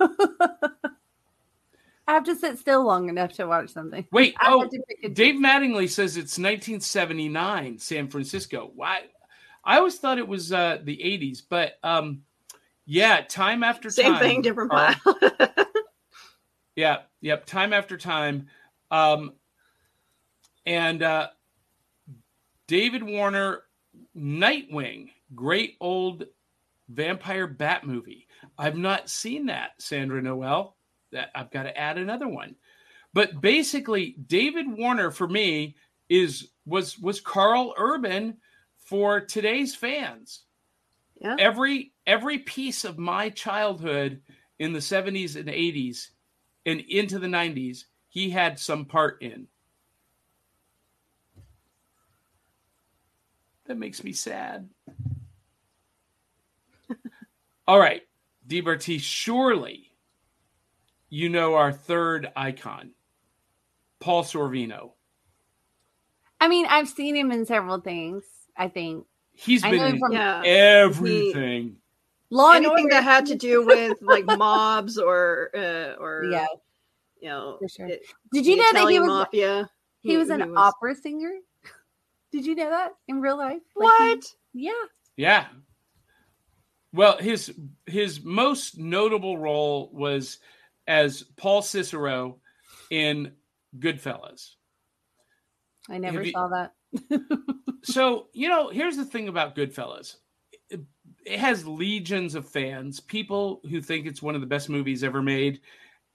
[2.10, 4.06] I have to sit still long enough to watch something.
[4.10, 8.72] Wait, I oh, have to pick a- Dave Mattingly says it's 1979, San Francisco.
[8.74, 9.02] Why?
[9.62, 12.22] I always thought it was uh, the 80s, but um,
[12.90, 14.20] yeah, time after Same time.
[14.20, 14.96] thing, different pile.
[16.76, 18.46] Yeah, yep, time after time.
[18.90, 19.34] Um,
[20.64, 21.28] and uh,
[22.68, 23.64] David Warner,
[24.16, 26.24] Nightwing, great old
[26.88, 28.28] vampire bat movie.
[28.56, 30.76] I've not seen that, Sandra Noel.
[31.12, 32.54] That I've got to add another one.
[33.12, 35.76] But basically, David Warner for me
[36.08, 38.38] is was was Karl Urban
[38.78, 40.44] for today's fans.
[41.20, 41.36] Yeah.
[41.38, 44.22] Every every piece of my childhood
[44.58, 46.08] in the 70s and 80s
[46.66, 49.46] and into the 90s, he had some part in.
[53.66, 54.68] That makes me sad.
[57.68, 58.02] All right,
[58.46, 59.92] D Bartee, surely
[61.10, 62.92] you know our third icon,
[64.00, 64.92] Paul Sorvino.
[66.40, 68.24] I mean, I've seen him in several things.
[68.56, 69.06] I think
[69.44, 70.42] He's I been in from yeah.
[70.44, 71.76] everything.
[72.30, 76.46] Law and Anything that had to do with like mobs or uh, or yeah.
[77.20, 77.86] you know For sure.
[77.86, 79.70] it- Did you the know that he was mafia.
[80.02, 81.32] he was an opera singer?
[82.30, 83.60] Did you know that in real life?
[83.74, 84.34] Like, he- What?
[84.52, 84.72] yeah.
[85.16, 85.46] Yeah.
[86.92, 87.52] Well, his
[87.86, 90.38] his most notable role was
[90.86, 92.38] as Paul Cicero
[92.90, 93.32] in
[93.78, 94.54] Goodfellas.
[95.88, 96.72] I never Have you- saw that.
[97.82, 100.16] So, you know, here's the thing about Goodfellas.
[100.68, 100.80] It,
[101.24, 105.22] it has legions of fans, people who think it's one of the best movies ever
[105.22, 105.60] made,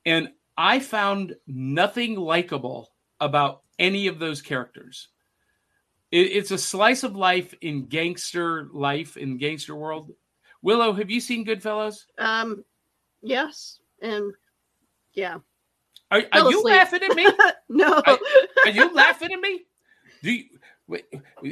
[0.05, 5.09] and I found nothing likable about any of those characters.
[6.11, 10.11] It, it's a slice of life in gangster life in gangster world.
[10.61, 12.05] Willow, have you seen Goodfellas?
[12.17, 12.63] Um,
[13.21, 14.33] yes, and
[15.13, 15.39] yeah,
[16.11, 17.25] Are, are you laughing at me?
[17.69, 18.19] no, I-
[18.65, 19.63] Are you laughing at me?
[20.25, 20.45] Do you,
[20.87, 21.05] wait,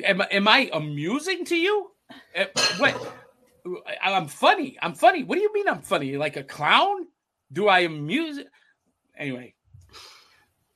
[0.03, 1.91] am, I- am I amusing to you?
[2.35, 2.45] Uh,
[2.77, 3.13] What?
[4.01, 4.77] I'm funny.
[4.81, 5.23] I'm funny.
[5.23, 6.17] What do you mean I'm funny?
[6.17, 7.05] Like a clown?
[7.51, 8.39] Do I amuse?
[9.15, 9.53] Anyway.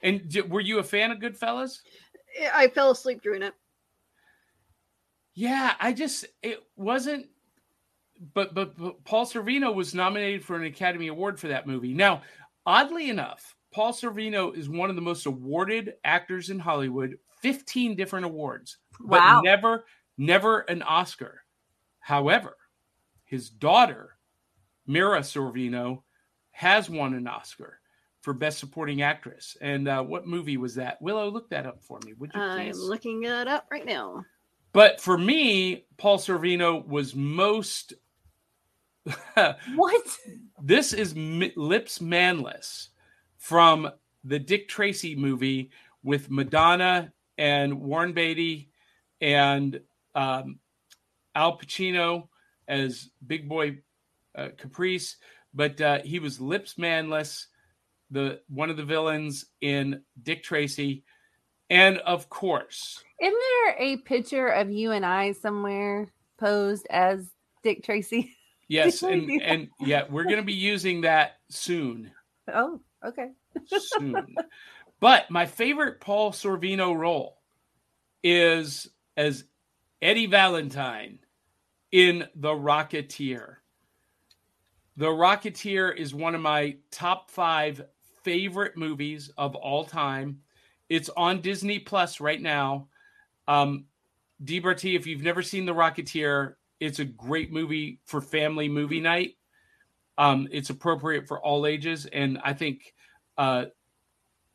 [0.03, 1.79] And d- were you a fan of Goodfellas?
[2.53, 3.55] I fell asleep during it.
[5.33, 7.25] Yeah, I just it wasn't.
[8.35, 11.95] But, but but Paul Sorvino was nominated for an Academy Award for that movie.
[11.95, 12.21] Now,
[12.63, 17.17] oddly enough, Paul Sorvino is one of the most awarded actors in Hollywood.
[17.41, 19.41] Fifteen different awards, but Wow.
[19.41, 19.85] never
[20.17, 21.41] never an Oscar.
[21.99, 22.55] However,
[23.25, 24.17] his daughter,
[24.87, 26.03] Mira Sorvino,
[26.51, 27.79] has won an Oscar
[28.21, 29.55] for Best Supporting Actress.
[29.61, 31.01] And uh, what movie was that?
[31.01, 32.79] Willow, look that up for me, would you I'm please?
[32.79, 34.23] looking it up right now.
[34.73, 37.93] But for me, Paul Sorvino was most.
[39.75, 40.17] What?
[40.61, 42.89] this is M- Lips Manlis
[43.37, 43.89] from
[44.23, 45.69] the Dick Tracy movie
[46.03, 48.71] with Madonna and Warren Beatty
[49.21, 49.79] and
[50.15, 50.59] um,
[51.35, 52.27] Al Pacino
[52.67, 53.79] as Big Boy
[54.35, 55.17] uh, Caprice.
[55.53, 57.47] But uh, he was Lips Manlis,
[58.11, 61.03] the one of the villains in Dick Tracy,
[61.69, 63.33] and of course, Isn't
[63.65, 66.07] there a picture of you and I somewhere
[66.37, 67.29] posed as
[67.63, 68.33] Dick Tracy?
[68.69, 72.11] Yes, and and yeah, we're going to be using that soon,
[72.53, 73.29] Oh, okay.
[73.65, 74.35] soon.
[74.99, 77.37] But my favorite Paul Sorvino role
[78.23, 79.43] is as
[80.01, 81.19] Eddie Valentine
[81.91, 83.57] in The Rocketeer.
[84.97, 87.85] The Rocketeer is one of my top five
[88.23, 90.39] favorite movies of all time.
[90.89, 92.87] It's on Disney Plus right now.
[93.47, 93.85] Um,
[94.43, 98.99] D Bartee, if you've never seen The Rocketeer, it's a great movie for family movie
[98.99, 99.35] night.
[100.17, 102.93] Um, it's appropriate for all ages, and I think
[103.37, 103.65] uh,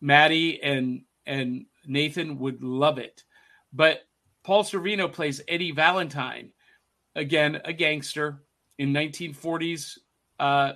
[0.03, 3.25] Maddie and and Nathan would love it.
[3.73, 4.01] But
[4.43, 6.51] Paul Sorvino plays Eddie Valentine,
[7.15, 8.43] again a gangster
[8.77, 9.99] in 1940s
[10.41, 10.73] uh,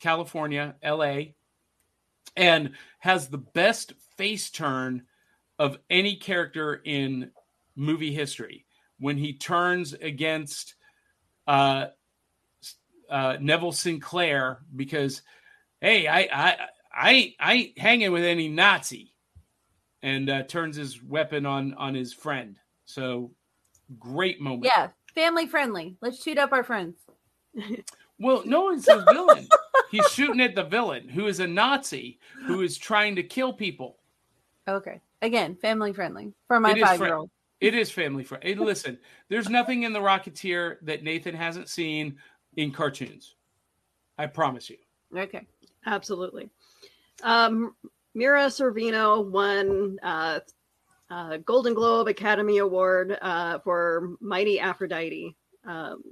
[0.00, 1.36] California, L.A.,
[2.36, 5.04] and has the best face turn
[5.58, 7.30] of any character in
[7.76, 8.66] movie history
[8.98, 10.74] when he turns against
[11.46, 11.86] uh,
[13.08, 15.22] uh, Neville Sinclair because,
[15.80, 16.56] hey, I I
[16.96, 19.12] I ain't, I ain't hanging with any Nazi,
[20.02, 22.58] and uh, turns his weapon on on his friend.
[22.84, 23.32] So
[23.98, 24.64] great moment.
[24.64, 25.96] Yeah, family friendly.
[26.00, 26.96] Let's shoot up our friends.
[28.18, 29.48] Well, no, one's a villain.
[29.90, 33.98] He's shooting at the villain, who is a Nazi who is trying to kill people.
[34.68, 35.00] Okay.
[35.22, 37.30] Again, family friendly for my It is fri- five year old.
[37.60, 38.54] It is family friendly.
[38.54, 42.16] Listen, there's nothing in the Rocketeer that Nathan hasn't seen
[42.56, 43.36] in cartoons.
[44.18, 44.76] I promise you.
[45.16, 45.46] Okay.
[45.86, 46.50] Absolutely.
[47.22, 47.74] Um,
[48.14, 50.40] Mira Sorvino won uh,
[51.10, 56.02] uh, Golden Globe Academy Award uh, for Mighty Aphrodite, um,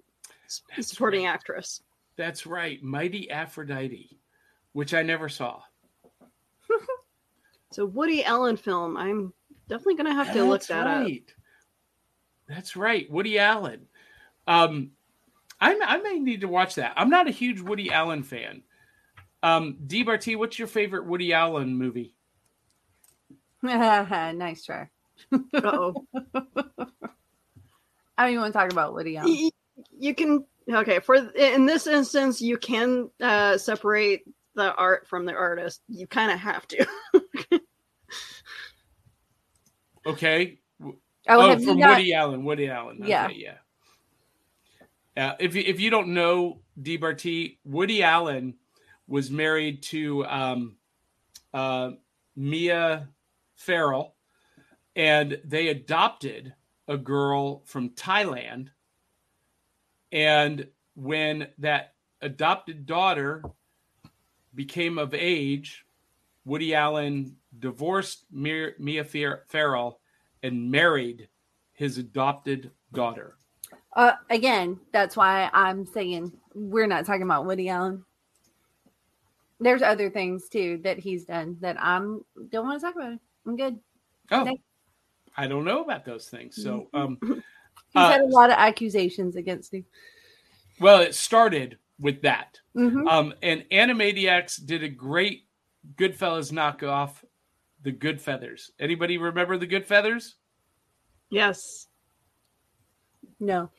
[0.77, 1.33] That's supporting right.
[1.33, 1.83] actress.
[2.17, 4.19] That's right, Mighty Aphrodite,
[4.73, 5.61] which I never saw.
[7.73, 8.97] So Woody Allen film.
[8.99, 9.33] I'm
[9.69, 11.09] definitely gonna have to look That's that up.
[12.47, 13.89] That's right, Woody Allen.
[14.47, 14.91] Um,
[15.59, 16.93] I I may need to watch that.
[16.97, 18.63] I'm not a huge Woody Allen fan.
[19.43, 22.15] Um, D Bartee, what's your favorite Woody Allen movie?
[23.63, 24.89] nice try.
[25.33, 25.95] Uh-oh.
[28.19, 29.51] I don't even want to talk about Woody Allen.
[29.99, 34.23] You can okay for in this instance you can uh, separate
[34.55, 35.83] the art from the artist.
[35.89, 36.87] You kind of have to.
[40.05, 40.59] Okay,
[41.29, 41.99] Oh, oh, from not?
[41.99, 42.45] Woody Allen.
[42.45, 42.99] Woody Allen.
[43.05, 43.27] Yeah.
[43.27, 43.55] Okay, yeah.
[45.17, 45.35] Yeah.
[45.39, 48.55] If you, if you don't know D Bartee, Woody Allen
[49.13, 50.75] was married to um,
[51.53, 51.91] uh,
[52.35, 53.07] Mia
[53.57, 54.15] Farrell,
[54.97, 56.55] and they adopted
[56.89, 58.69] a girl from Thailand.
[60.13, 61.93] And when that
[62.23, 63.45] adopted daughter
[64.55, 65.85] became of age,
[66.47, 70.01] Woody Allen divorced Mia, Farrell
[70.43, 71.29] and married
[71.75, 73.37] his adopted daughter.
[73.95, 78.07] Uh, again, that's why I'm saying we're not talking about Woody Allen.
[79.63, 83.13] There's other things too that he's done that I'm don't want to talk about.
[83.15, 83.21] It.
[83.47, 83.79] I'm good.
[84.31, 84.61] Oh, Thank-
[85.37, 86.63] I don't know about those things.
[86.63, 87.19] So, um,
[87.91, 89.85] He's Uh, had a lot of accusations against him.
[90.81, 92.59] well, it started with that.
[92.77, 93.07] Mhm.
[93.09, 95.47] Um, and Animaniacs did a great
[95.97, 97.25] Goodfellas knockoff,
[97.83, 98.71] The Good Feathers.
[98.79, 100.37] Anybody remember The Good Feathers?
[101.31, 101.89] yes.
[103.41, 103.71] No.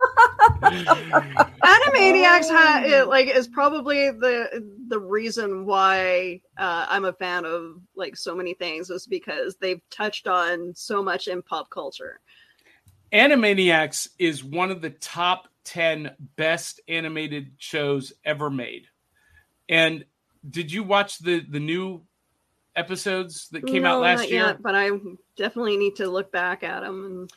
[1.61, 7.81] Animaniacs ha- it, like is probably the the reason why uh, I'm a fan of
[7.95, 12.19] like so many things is because they've touched on so much in pop culture.
[13.13, 18.85] Animaniacs is one of the top 10 best animated shows ever made.
[19.69, 20.05] And
[20.49, 22.03] did you watch the the new
[22.75, 24.45] episodes that came out last year?
[24.45, 24.91] yet, but I
[25.35, 27.05] definitely need to look back at them.
[27.05, 27.31] And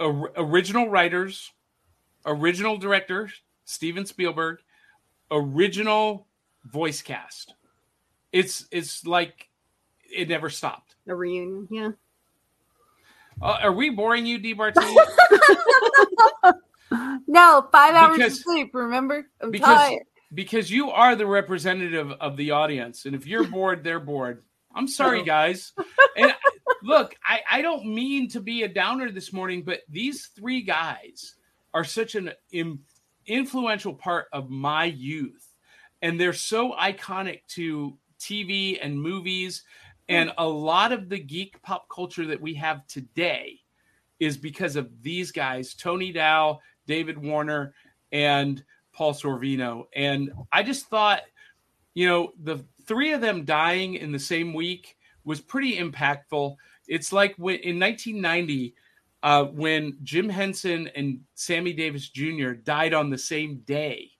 [0.00, 1.50] Or- original writers,
[2.28, 3.30] original director
[3.64, 4.58] Steven Spielberg,
[5.30, 6.26] original
[6.64, 7.54] voice cast.
[8.32, 9.48] It's it's like
[10.10, 10.94] it never stopped.
[11.08, 11.90] a reunion, yeah.
[13.40, 14.54] Uh, are we boring you, D.
[14.54, 14.94] Bartee?
[17.30, 18.70] No, five hours Because- of sleep.
[18.74, 20.02] Remember, I'm because tired.
[20.32, 24.42] because you are the representative of the audience, and if you're bored, they're bored.
[24.74, 25.72] I'm sorry, guys.
[26.16, 26.32] And
[26.82, 31.34] look, I, I don't mean to be a downer this morning, but these three guys
[31.74, 32.80] are such an im-
[33.26, 35.54] influential part of my youth,
[36.02, 39.64] and they're so iconic to TV and movies,
[40.08, 40.14] hmm.
[40.14, 43.60] and a lot of the geek pop culture that we have today
[44.20, 47.74] is because of these guys, Tony Dow, David Warner,
[48.10, 49.84] and Paul Sorvino.
[49.94, 51.22] And I just thought,
[51.94, 56.56] you know, the three of them dying in the same week was pretty impactful.
[56.88, 58.74] It's like when in 1990,
[59.22, 62.52] uh, when Jim Henson and Sammy Davis Jr.
[62.52, 64.10] died on the same day.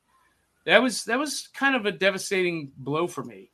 [0.66, 3.51] That was that was kind of a devastating blow for me.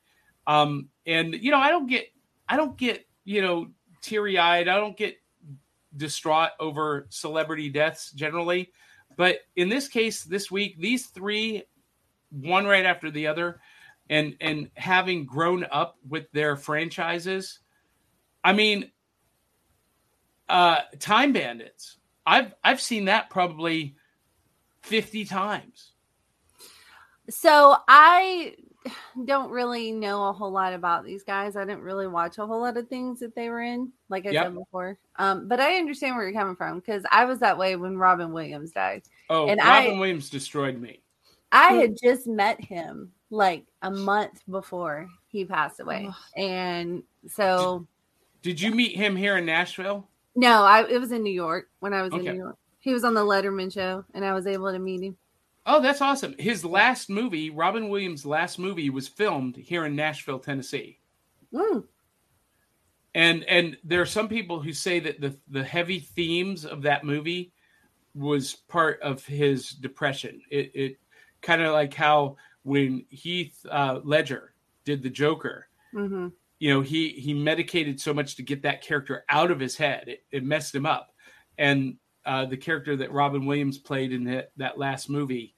[0.47, 2.07] Um, and you know, I don't get
[2.49, 3.69] I don't get you know
[4.01, 4.69] teary eyed.
[4.69, 5.17] I don't get
[5.97, 8.73] distraught over celebrity deaths generally.
[9.17, 11.63] But in this case, this week, these three,
[12.31, 13.61] one right after the other,
[14.11, 17.61] and and having grown up with their franchises,
[18.43, 18.91] I mean,
[20.49, 21.99] uh, Time Bandits.
[22.27, 23.97] I've I've seen that probably
[24.83, 25.93] fifty times.
[27.31, 28.55] So I
[29.25, 31.57] don't really know a whole lot about these guys.
[31.57, 34.31] I didn't really watch a whole lot of things that they were in, like I
[34.31, 34.45] Yep.
[34.45, 34.99] said before.
[35.17, 38.33] Um, but I understand where you're coming from because I was that way when Robin
[38.33, 39.03] Williams died.
[39.31, 41.01] Oh, And Robin I- Williams destroyed me.
[41.51, 47.87] I had just met him like a month before he passed away, and so
[48.43, 50.09] Did you meet him here in Nashville?
[50.35, 52.57] No, I it was in New York when I was in New York.
[52.81, 55.17] He was on the Letterman show, and I was able to meet him.
[55.67, 56.35] Oh, that's awesome.
[56.39, 60.99] His last movie, Robin Williams' last movie, was filmed here in Nashville, Tennessee.
[61.53, 61.85] Mm.
[63.15, 67.05] And and there are some people who say that the the heavy themes of that
[67.05, 67.53] movie
[68.15, 70.43] was part of his depression.
[70.51, 70.99] It it
[71.41, 74.55] kind of like how when Heath uh, Ledger
[74.85, 76.29] did the Joker, hmm
[76.59, 80.05] you know, he he medicated so much to get that character out of his head.
[80.09, 81.13] It, it messed him up.
[81.59, 85.55] And uh, the character that Robin Williams played in that, that last movie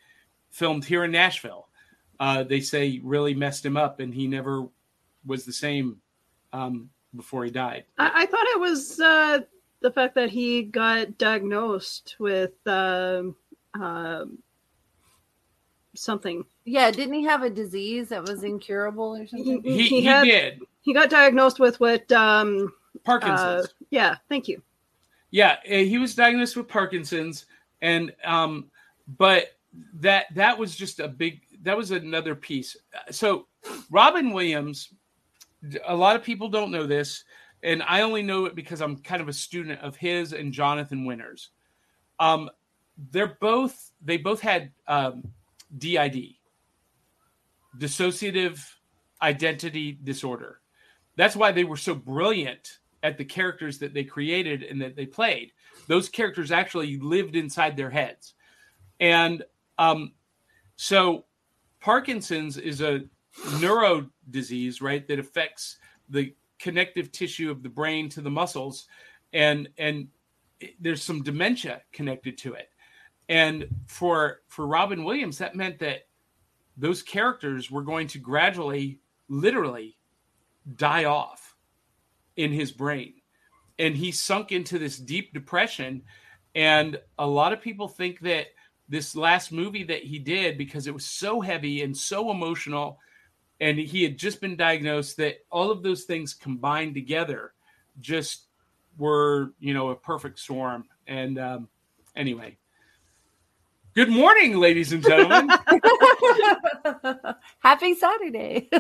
[0.51, 1.69] filmed here in Nashville.
[2.19, 4.67] Uh, they say really messed him up, and he never
[5.25, 6.01] was the same
[6.53, 7.85] um, before he died.
[7.99, 9.41] I, I thought it was uh,
[9.83, 13.37] the fact that he got diagnosed with um,
[13.75, 14.39] um,
[15.97, 16.45] something.
[16.65, 19.63] Yeah, didn't he have a disease that was incurable or something?
[19.63, 22.11] He, He he, had- did He got diagnosed with what?
[22.13, 22.73] Um,
[23.05, 23.67] Parkinson's.
[23.67, 24.63] uh, yeah, thank you.
[25.31, 27.47] Yeah, uh, he was diagnosed with Parkinson's,
[27.83, 28.71] and um,
[29.19, 29.57] but
[29.95, 32.77] that that was just a big that was another piece.
[33.11, 33.47] So
[33.91, 34.93] Robin Williams,
[35.87, 37.25] a lot of people don't know this,
[37.63, 41.05] and I only know it because I'm kind of a student of his and Jonathan
[41.05, 41.51] Winters.
[42.19, 42.49] Um,
[43.11, 45.23] they're both they both had um,
[45.77, 46.35] DID,
[47.79, 48.61] dissociative
[49.23, 50.61] identity disorder.
[51.17, 55.07] That's why they were so brilliant at the characters that they created and that they
[55.07, 55.53] played.
[55.87, 58.35] Those characters actually lived inside their heads.
[59.01, 59.45] And
[59.79, 60.13] um,
[60.77, 61.25] so
[61.81, 63.05] Parkinson's is a
[63.61, 68.87] neuro disease, right, that affects the connective tissue of the brain to the muscles.
[69.33, 70.09] And, and
[70.81, 72.71] there's some dementia connected to it.
[73.29, 76.07] And for for Robin Williams, that meant that
[76.77, 79.97] those characters were going to gradually, literally,
[80.77, 81.57] die off
[82.37, 83.15] in his brain.
[83.79, 86.03] And he sunk into this deep depression.
[86.55, 88.47] And a lot of people think that
[88.89, 92.99] this last movie that he did, because it was so heavy and so emotional,
[93.61, 97.53] and he had just been diagnosed, that all of those things combined together
[98.01, 98.47] just
[98.99, 100.85] were, you know, a perfect storm.
[101.07, 101.69] And um,
[102.15, 102.59] anyway,
[103.97, 105.49] good morning, ladies and gentlemen.
[107.59, 108.69] Happy Saturday.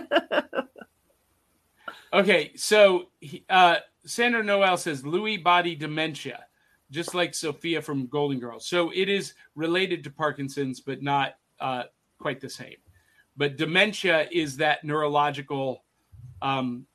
[2.12, 3.08] Okay, so
[3.50, 6.46] uh, Sandra Noel says Lewy body dementia,
[6.90, 8.66] just like Sophia from Golden Girls.
[8.66, 11.82] So it is related to Parkinson's, but not uh,
[12.18, 12.76] quite the same.
[13.36, 15.84] But dementia is that neurological,
[16.40, 16.86] um,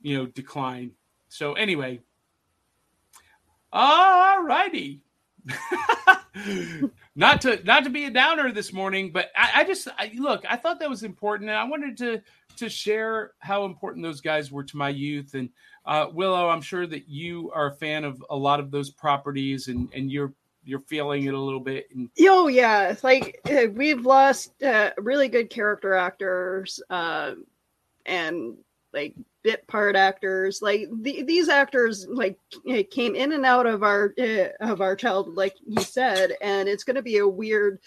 [0.00, 0.92] you know, decline.
[1.28, 2.00] So anyway,
[3.72, 5.03] all righty.
[7.16, 10.44] not to not to be a downer this morning, but I, I just I, look.
[10.48, 12.22] I thought that was important, and I wanted to
[12.56, 15.34] to share how important those guys were to my youth.
[15.34, 15.50] And
[15.84, 19.68] uh, Willow, I'm sure that you are a fan of a lot of those properties,
[19.68, 20.32] and and you're
[20.64, 21.88] you're feeling it a little bit.
[21.94, 27.32] And Oh yeah, it's like uh, we've lost uh, really good character actors uh,
[28.06, 28.56] and
[28.92, 29.14] like
[29.44, 30.60] bit part actors.
[30.60, 32.36] Like the, these actors, like
[32.66, 36.68] eh, came in and out of our uh, of our child, like you said, and
[36.68, 37.78] it's going to be a weird.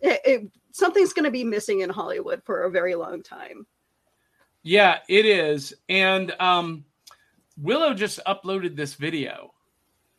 [0.00, 3.66] It, it, something's going to be missing in Hollywood for a very long time.
[4.64, 5.74] yeah, it is.
[5.88, 6.84] And um,
[7.56, 9.52] Willow just uploaded this video.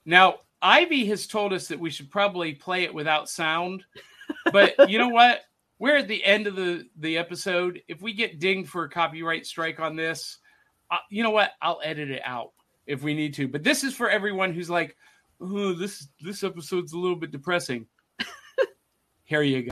[0.05, 3.83] Now Ivy has told us that we should probably play it without sound,
[4.51, 5.41] but you know what?
[5.79, 7.81] We're at the end of the the episode.
[7.87, 10.37] If we get dinged for a copyright strike on this,
[10.89, 11.51] uh, you know what?
[11.61, 12.51] I'll edit it out
[12.87, 13.47] if we need to.
[13.47, 14.95] But this is for everyone who's like,
[15.41, 17.87] "Oh, this this episode's a little bit depressing."
[19.25, 19.71] Here you go.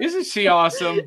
[0.00, 1.00] Isn't she awesome?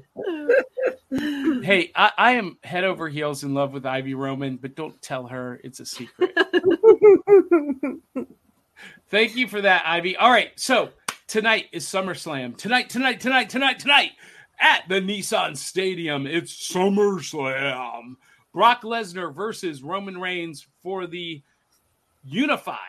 [1.11, 5.27] hey, I, I am head over heels in love with Ivy Roman, but don't tell
[5.27, 6.37] her it's a secret.
[9.09, 10.17] Thank you for that, Ivy.
[10.17, 10.89] All right, so
[11.27, 12.57] tonight is SummerSlam.
[12.57, 14.11] Tonight, tonight, tonight, tonight, tonight
[14.59, 16.27] at the Nissan Stadium.
[16.27, 18.15] It's SummerSlam.
[18.53, 21.43] Brock Lesnar versus Roman Reigns for the
[22.23, 22.79] unified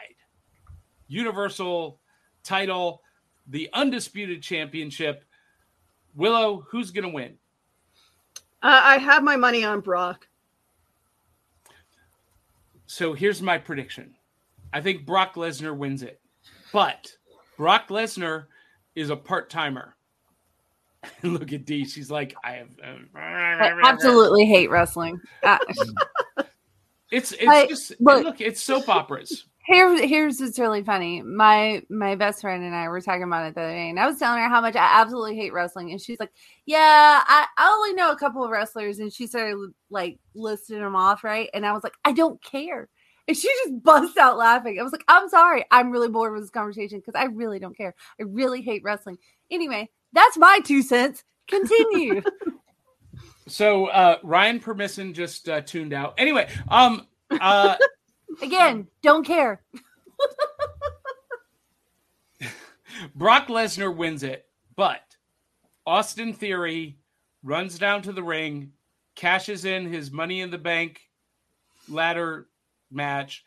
[1.09, 2.01] Universal
[2.43, 3.03] title,
[3.49, 5.25] the undisputed championship.
[6.15, 7.35] Willow, who's going to win?
[8.63, 10.27] Uh, I have my money on Brock.
[12.87, 14.15] So here's my prediction.
[14.73, 16.21] I think Brock Lesnar wins it.
[16.73, 17.11] But
[17.57, 18.47] Brock Lesnar
[18.95, 19.95] is a part timer.
[21.23, 21.85] Look at Dee.
[21.85, 22.69] She's like, I have.
[23.15, 25.21] I absolutely hate wrestling.
[25.43, 25.59] Uh,
[27.13, 28.41] It's it's I- just look- look.
[28.41, 29.45] It's soap operas.
[29.67, 31.23] Here, here's what's really funny.
[31.23, 34.07] My my best friend and I were talking about it the other day, and I
[34.07, 36.31] was telling her how much I absolutely hate wrestling, and she's like,
[36.67, 36.79] "Yeah,
[37.27, 39.59] I, I only know a couple of wrestlers," and she started
[39.91, 41.51] like listing them off, right?
[41.53, 42.89] And I was like, "I don't care,"
[43.27, 44.79] and she just busts out laughing.
[44.79, 47.77] I was like, "I'm sorry, I'm really bored with this conversation because I really don't
[47.77, 47.95] care.
[48.21, 49.19] I really hate wrestling."
[49.51, 51.25] Anyway, that's my two cents.
[51.49, 52.23] Continue.
[53.49, 56.15] So uh Ryan Permisson just uh, tuned out.
[56.19, 57.77] Anyway, um uh
[58.43, 59.63] Again, don't care.
[63.15, 65.03] Brock Lesnar wins it, but
[65.87, 66.99] Austin Theory
[67.43, 68.73] runs down to the ring,
[69.15, 71.01] cashes in his Money in the Bank
[71.89, 72.49] ladder
[72.91, 73.45] match,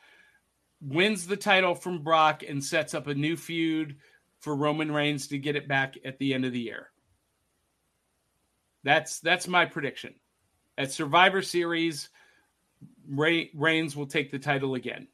[0.82, 3.98] wins the title from Brock, and sets up a new feud
[4.40, 6.90] for Roman Reigns to get it back at the end of the year.
[8.84, 10.16] That's that's my prediction.
[10.78, 12.10] At Survivor Series,
[13.10, 15.08] Re- Reigns will take the title again.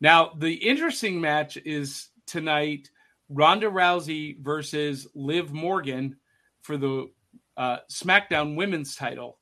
[0.00, 2.90] Now, the interesting match is tonight
[3.28, 6.16] Ronda Rousey versus Liv Morgan
[6.62, 7.10] for the
[7.56, 9.38] uh, SmackDown Women's title.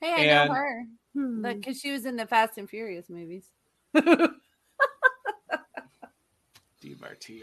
[0.00, 1.42] Hey, I And- know her Hmm.
[1.42, 3.50] because she was in the Fast and Furious movies.
[6.82, 7.42] DBRT.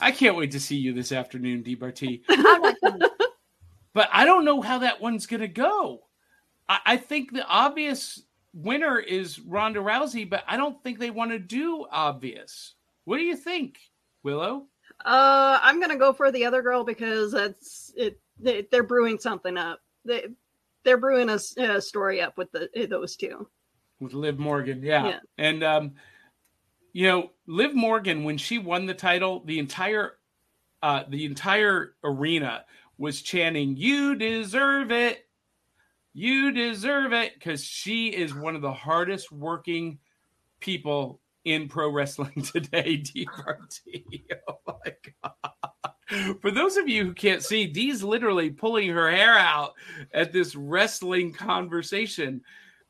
[0.00, 2.22] I can't wait to see you this afternoon, DBRT.
[2.28, 3.10] I'm not gonna-
[3.92, 6.00] But I don't know how that one's going to go.
[6.68, 11.32] I, I think the obvious winner is Ronda Rousey, but I don't think they want
[11.32, 12.74] to do obvious.
[13.04, 13.78] What do you think,
[14.22, 14.66] Willow?
[15.04, 18.20] Uh, I'm gonna go for the other girl because that's it.
[18.38, 19.80] They, they're brewing something up.
[20.04, 20.26] They
[20.84, 23.48] they're brewing a story up with the those two.
[24.00, 24.82] with Liv Morgan.
[24.82, 25.06] Yeah.
[25.06, 25.18] Yeah.
[25.38, 25.92] And um
[26.92, 30.12] you know, Liv Morgan when she won the title, the entire
[30.82, 32.64] uh the entire arena
[32.98, 35.23] was chanting, "You deserve it.
[36.14, 39.98] You deserve it" cuz she is one of the hardest working
[40.60, 44.24] people in pro wrestling today, DRT.
[44.48, 46.38] Oh my god.
[46.40, 49.72] For those of you who can't see, Dee's literally pulling her hair out
[50.12, 52.42] at this wrestling conversation.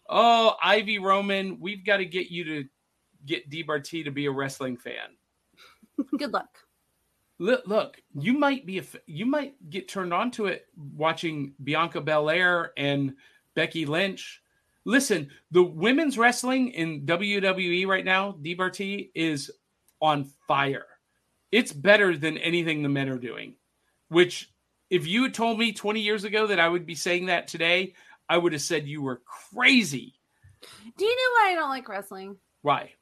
[0.08, 2.64] Oh, Ivy Roman, we've got to get you to
[3.24, 5.16] get DBRT to be a wrestling fan.
[6.18, 6.63] Good luck.
[7.38, 12.72] Look, look, you might be you might get turned on to it watching Bianca Belair
[12.76, 13.14] and
[13.54, 14.40] Becky Lynch.
[14.84, 19.50] Listen, the women's wrestling in WWE right now, DBRT is
[20.00, 20.86] on fire.
[21.50, 23.54] It's better than anything the men are doing.
[24.08, 24.52] Which,
[24.90, 27.94] if you had told me 20 years ago that I would be saying that today,
[28.28, 30.14] I would have said you were crazy.
[30.96, 32.36] Do you know why I don't like wrestling?
[32.62, 32.92] Why?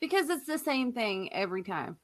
[0.00, 1.96] Because it's the same thing every time.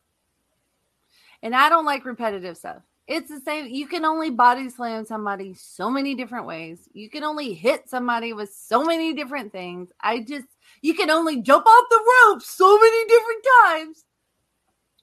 [1.45, 2.83] And I don't like repetitive stuff.
[3.07, 3.67] It's the same.
[3.67, 6.89] You can only body slam somebody so many different ways.
[6.95, 9.91] You can only hit somebody with so many different things.
[10.01, 10.47] I just,
[10.81, 14.05] you can only jump off the rope so many different times.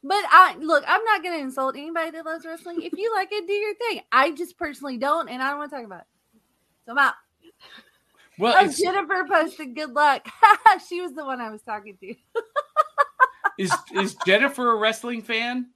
[0.04, 2.82] But I look, I'm not going to insult anybody that loves wrestling.
[2.82, 4.02] If you like it, do your thing.
[4.12, 6.08] I just personally don't, and I don't want to talk about it.
[6.88, 7.14] So I'm out.
[8.40, 10.28] Well, Oh, Jennifer posted good luck.
[10.90, 12.16] she was the one I was talking to.
[13.60, 15.68] is is Jennifer a wrestling fan?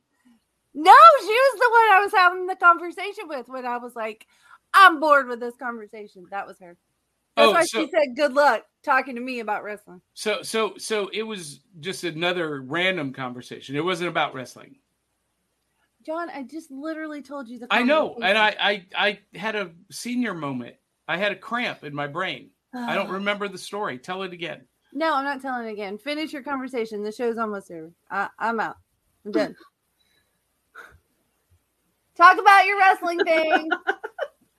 [0.77, 4.27] No, she was the one I was having the conversation with when I was like,
[4.73, 6.25] I'm bored with this conversation.
[6.31, 6.77] That was her.
[7.37, 10.01] That's Oh, why so- she said good luck talking to me about wrestling.
[10.13, 13.75] So so so it was just another random conversation.
[13.75, 14.75] It wasn't about wrestling.
[16.05, 18.37] John, I just literally told you the I know, and.
[18.37, 20.75] I I I had a senior moment.
[21.07, 22.49] I had a cramp in my brain.
[22.73, 23.97] I don't remember the story.
[23.97, 24.61] Tell it again.
[24.93, 25.97] No, I'm not telling it again.
[25.97, 27.03] Finish your conversation.
[27.03, 27.91] The show's almost over.
[28.11, 28.77] I, I'm out.
[29.25, 29.55] I'm done.
[32.15, 33.69] Talk about your wrestling thing.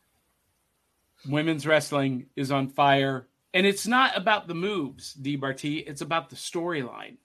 [1.28, 5.36] Women's wrestling is on fire, and it's not about the moves, D.
[5.36, 5.82] Bartee.
[5.86, 7.16] It's about the storyline,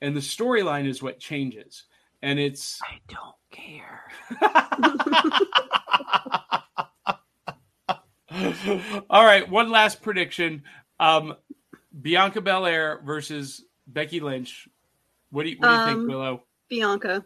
[0.00, 1.84] and the storyline is what changes.
[2.22, 4.02] And it's I don't care.
[9.08, 10.64] All right, one last prediction.
[10.98, 11.34] Um,
[12.02, 14.68] Bianca Belair versus Becky Lynch.
[15.30, 16.42] What do you, what do you think, Um, Willow?
[16.68, 17.24] Bianca.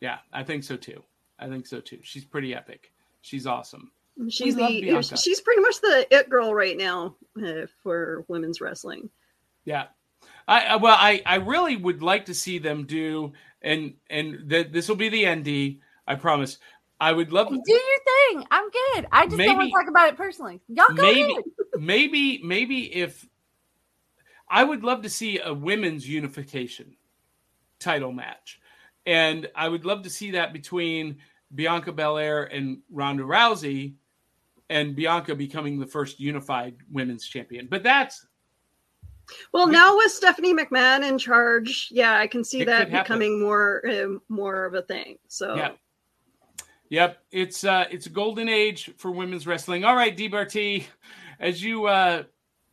[0.00, 1.02] Yeah, I think so too.
[1.38, 1.98] I think so too.
[2.02, 2.92] She's pretty epic.
[3.22, 3.90] She's awesome.
[4.28, 9.10] She's the she's pretty much the it girl right now uh, for women's wrestling.
[9.64, 9.86] Yeah.
[10.48, 14.68] I I- well, I I really would like to see them do, and and th-
[14.70, 15.80] this will be the ND.
[16.06, 16.58] I promise.
[16.98, 17.80] I would love to Do your
[18.40, 18.46] thing.
[18.50, 19.06] I'm good.
[19.12, 20.60] I just don't want to talk about it personally.
[20.68, 21.44] Y'all go maybe ahead.
[21.78, 23.28] maybe maybe if
[24.48, 26.96] I would love to see a women's unification
[27.78, 28.60] title match.
[29.06, 31.18] And I would love to see that between
[31.54, 33.94] Bianca Belair and Ronda Rousey
[34.68, 37.68] and Bianca becoming the first unified women's champion.
[37.70, 38.26] But that's
[39.52, 43.82] Well, We- now with Stephanie McMahon in charge, yeah, I can see that becoming more
[43.88, 45.18] uh, more of a thing.
[45.28, 45.70] So yeah.
[46.88, 49.84] Yep, it's uh it's a golden age for women's wrestling.
[49.84, 50.84] All right, DBRT,
[51.40, 52.24] as you uh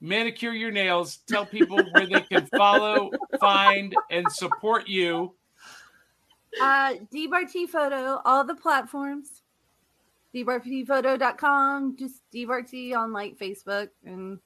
[0.02, 5.34] manicure your nails, tell people where they can follow, find, and support you.
[6.62, 9.42] Uh, DBarT Photo, all the platforms.
[10.36, 14.40] DBarTPhoto.com, just DBarT on like Facebook and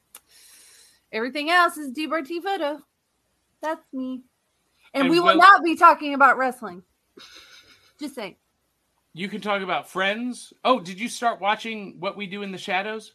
[1.12, 2.82] everything else is DBarT Photo.
[3.62, 4.24] That's me.
[4.94, 6.84] And, And we will Will- not be talking about wrestling.
[8.00, 8.36] Just saying.
[9.14, 10.54] You can talk about Friends.
[10.64, 13.14] Oh, did you start watching What We Do in the Shadows?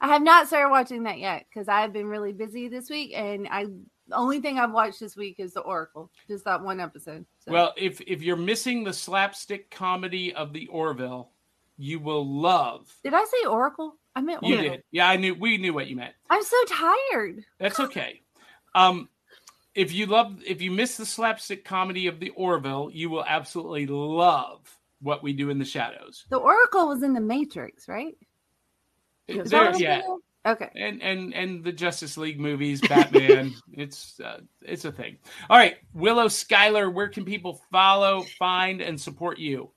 [0.00, 3.12] I have not started watching that yet because I have been really busy this week,
[3.14, 3.66] and I
[4.10, 7.24] the only thing I've watched this week is the Oracle, just that one episode.
[7.44, 7.52] So.
[7.52, 11.30] Well, if if you're missing the slapstick comedy of the Orville,
[11.78, 12.94] you will love.
[13.02, 13.96] did I say Oracle?
[14.14, 14.72] I meant You Oracle.
[14.76, 14.82] did.
[14.90, 16.14] Yeah, I knew we knew what you meant.
[16.28, 17.44] I'm so tired.
[17.58, 18.22] That's okay.
[18.74, 19.08] Um
[19.74, 23.86] if you love if you miss the slapstick comedy of the Orville, you will absolutely
[23.86, 26.24] love what we do in the shadows.
[26.28, 28.16] The Oracle was in the Matrix, right?
[29.28, 29.46] Yes.
[29.46, 30.02] Is that There, yeah.
[30.44, 30.66] Thinking?
[30.66, 30.80] Okay.
[30.80, 33.54] and and and the Justice League movies, Batman.
[33.72, 35.18] it's uh, it's a thing.
[35.48, 39.70] All right, Willow Skylor, where can people follow, find, and support you?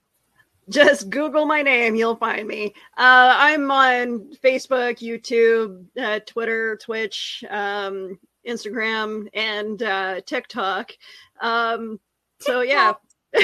[0.69, 2.73] Just Google my name, you'll find me.
[2.97, 8.17] Uh, I'm on Facebook, YouTube, uh, Twitter, Twitch, um,
[8.47, 10.93] Instagram, and uh, TikTok.
[11.41, 11.99] Um,
[12.39, 12.93] so yeah,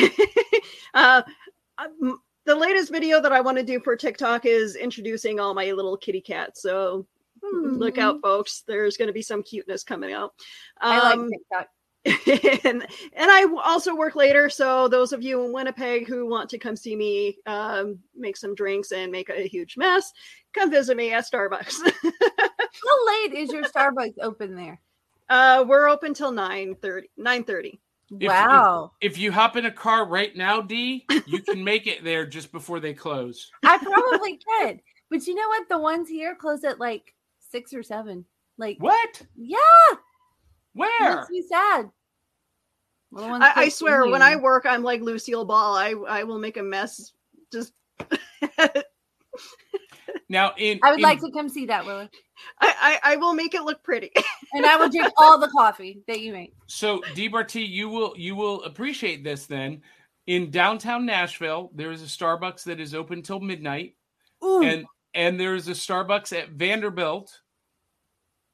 [0.94, 1.24] uh,
[1.78, 5.71] um, the latest video that I want to do for TikTok is introducing all my
[5.71, 6.61] little kitty cats.
[6.63, 7.05] So
[7.43, 8.01] look Hmm.
[8.01, 8.63] out, folks.
[8.67, 10.34] There's going to be some cuteness coming out.
[10.81, 11.67] I Um, like TikTok.
[12.65, 14.49] and and I also work later.
[14.49, 18.55] So those of you in Winnipeg who want to come see me um, make some
[18.55, 20.11] drinks and make a huge mess,
[20.53, 21.76] come visit me at Starbucks.
[22.03, 24.81] How late is your Starbucks open there?
[25.30, 27.09] uh, we're open till 9 30.
[27.17, 27.80] If-
[28.11, 28.91] Wow.
[29.02, 32.52] If you hop in a car right now, D, you can make it there just
[32.52, 33.52] before they close.
[33.64, 34.80] I probably could.
[35.10, 35.69] But you know what?
[35.69, 38.26] The ones here close at like six or seven.
[38.57, 39.22] Like, What?
[39.36, 39.57] yeah,
[40.73, 41.18] Where?
[41.18, 41.90] makes me sad.
[43.11, 45.76] Well, the ones I, I swear, when I work, I'm like Lucille Ball.
[45.76, 47.11] I I will make a mess.
[47.52, 47.73] Just
[48.57, 48.84] I,
[50.30, 52.07] Now, in I would in- like to come see that, Willow.
[52.61, 54.11] I I will make it look pretty.
[54.51, 56.56] And I will drink all the coffee that you make.
[56.65, 59.84] So, DBRT, you will you will appreciate this then.
[60.26, 63.95] In downtown Nashville, there is a Starbucks that is open till midnight,
[64.43, 67.41] Ooh, and and there is a Starbucks at Vanderbilt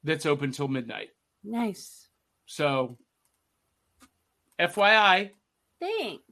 [0.04, 1.08] that's open till midnight.
[1.42, 2.08] nice.
[2.44, 2.98] So,
[4.60, 5.30] FYI.
[5.80, 6.22] Thanks.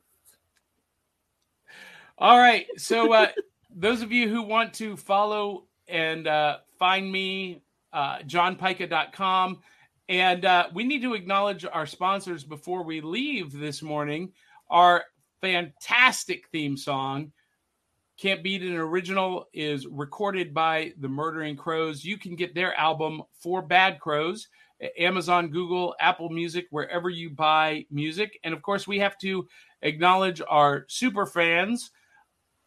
[2.19, 2.67] All right.
[2.77, 3.29] So, uh,
[3.75, 9.61] those of you who want to follow and uh, find me, uh, johnpyka.com.
[10.09, 14.33] And uh, we need to acknowledge our sponsors before we leave this morning.
[14.71, 15.05] Our
[15.41, 17.33] fantastic theme song,
[18.19, 22.05] Can't Beat an Original, is recorded by the Murdering Crows.
[22.05, 24.49] You can get their album, 4 Bad Crows,
[24.99, 28.39] Amazon, Google, Apple Music, wherever you buy music.
[28.45, 29.47] And of course, we have to
[29.83, 31.91] acknowledge our super fans,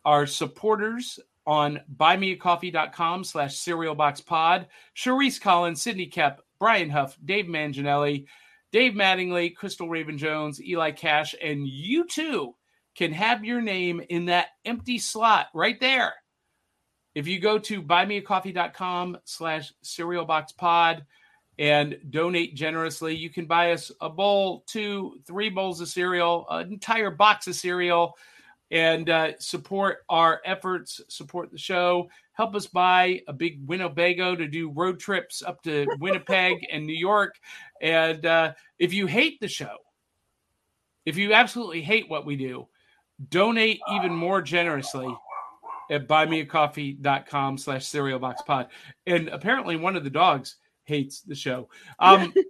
[0.08, 4.66] our supporters on buymeacoffee.com slash cerealboxpod.
[4.96, 8.26] Sharice Collins, Sydney Kep, Brian Huff, Dave Manginelli,
[8.72, 12.56] Dave Mattingly, Crystal Raven Jones, Eli Cash, and you too
[12.96, 16.14] can have your name in that empty slot right there.
[17.14, 21.02] If you go to buymeacoffee.com slash cerealboxpod
[21.60, 26.72] and donate generously, you can buy us a bowl, two, three bowls of cereal, an
[26.72, 28.16] entire box of cereal,
[28.72, 34.48] and uh, support our efforts, support the show, help us buy a big Winnebago to
[34.48, 37.36] do road trips up to Winnipeg and New York.
[37.82, 39.78] And uh, if you hate the show,
[41.06, 42.68] if you absolutely hate what we do,
[43.30, 45.08] donate even more generously
[45.90, 48.68] at buymeacoffee.com slash cerealboxpod.
[49.06, 51.70] And apparently one of the dogs hates the show.
[52.00, 52.34] Um,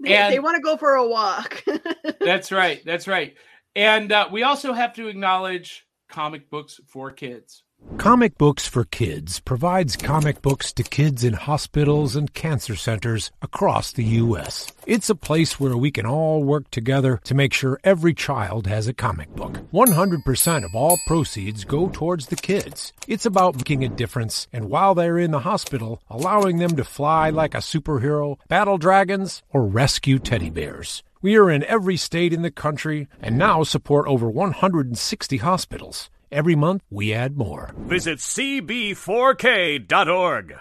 [0.00, 1.64] They, And- they want to go for a walk.
[2.20, 2.82] that's right.
[2.84, 3.34] That's right.
[3.76, 7.64] And uh, we also have to acknowledge comic books for kids.
[7.98, 13.92] Comic Books for Kids provides comic books to kids in hospitals and cancer centers across
[13.92, 14.66] the U.S.
[14.86, 18.88] It's a place where we can all work together to make sure every child has
[18.88, 19.60] a comic book.
[19.72, 22.92] 100% of all proceeds go towards the kids.
[23.06, 27.30] It's about making a difference, and while they're in the hospital, allowing them to fly
[27.30, 31.02] like a superhero, battle dragons, or rescue teddy bears.
[31.24, 36.10] We are in every state in the country and now support over 160 hospitals.
[36.30, 37.72] Every month, we add more.
[37.78, 40.54] Visit cb4k.org.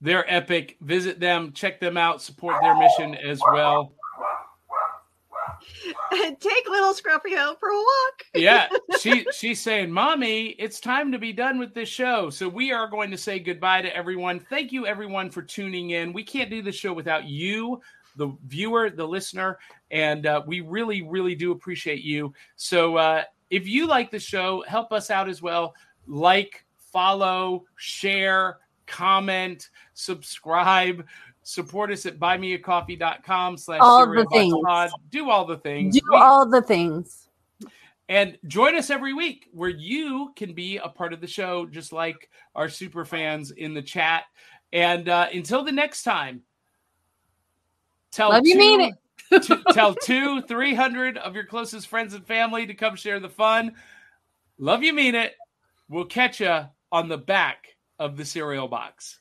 [0.00, 0.78] They're epic.
[0.80, 3.92] Visit them, check them out, support their mission as well.
[6.40, 8.24] Take little Scruffy out for a walk.
[8.34, 8.68] Yeah,
[9.00, 12.88] she she's saying, "Mommy, it's time to be done with this show." So we are
[12.88, 14.40] going to say goodbye to everyone.
[14.40, 16.12] Thank you everyone for tuning in.
[16.12, 17.80] We can't do the show without you,
[18.16, 19.58] the viewer, the listener,
[19.90, 22.32] and uh, we really really do appreciate you.
[22.56, 25.74] So uh, if you like the show, help us out as well.
[26.06, 31.04] Like, follow, share, comment, subscribe.
[31.42, 34.54] Support us at buymeacoffee.com slash All the things.
[34.64, 34.90] pod.
[35.10, 35.94] Do all the things.
[35.94, 37.28] Do We- all the things.
[38.08, 41.92] and join us every week where you can be a part of the show, just
[41.92, 44.24] like our super fans in the chat.
[44.72, 46.42] And uh, until the next time,
[48.12, 48.94] tell Love you, two, mean it.
[49.42, 53.28] t- tell two, three hundred of your closest friends and family to come share the
[53.28, 53.74] fun.
[54.58, 55.34] Love you, mean it.
[55.88, 59.20] We'll catch you on the back of the cereal box.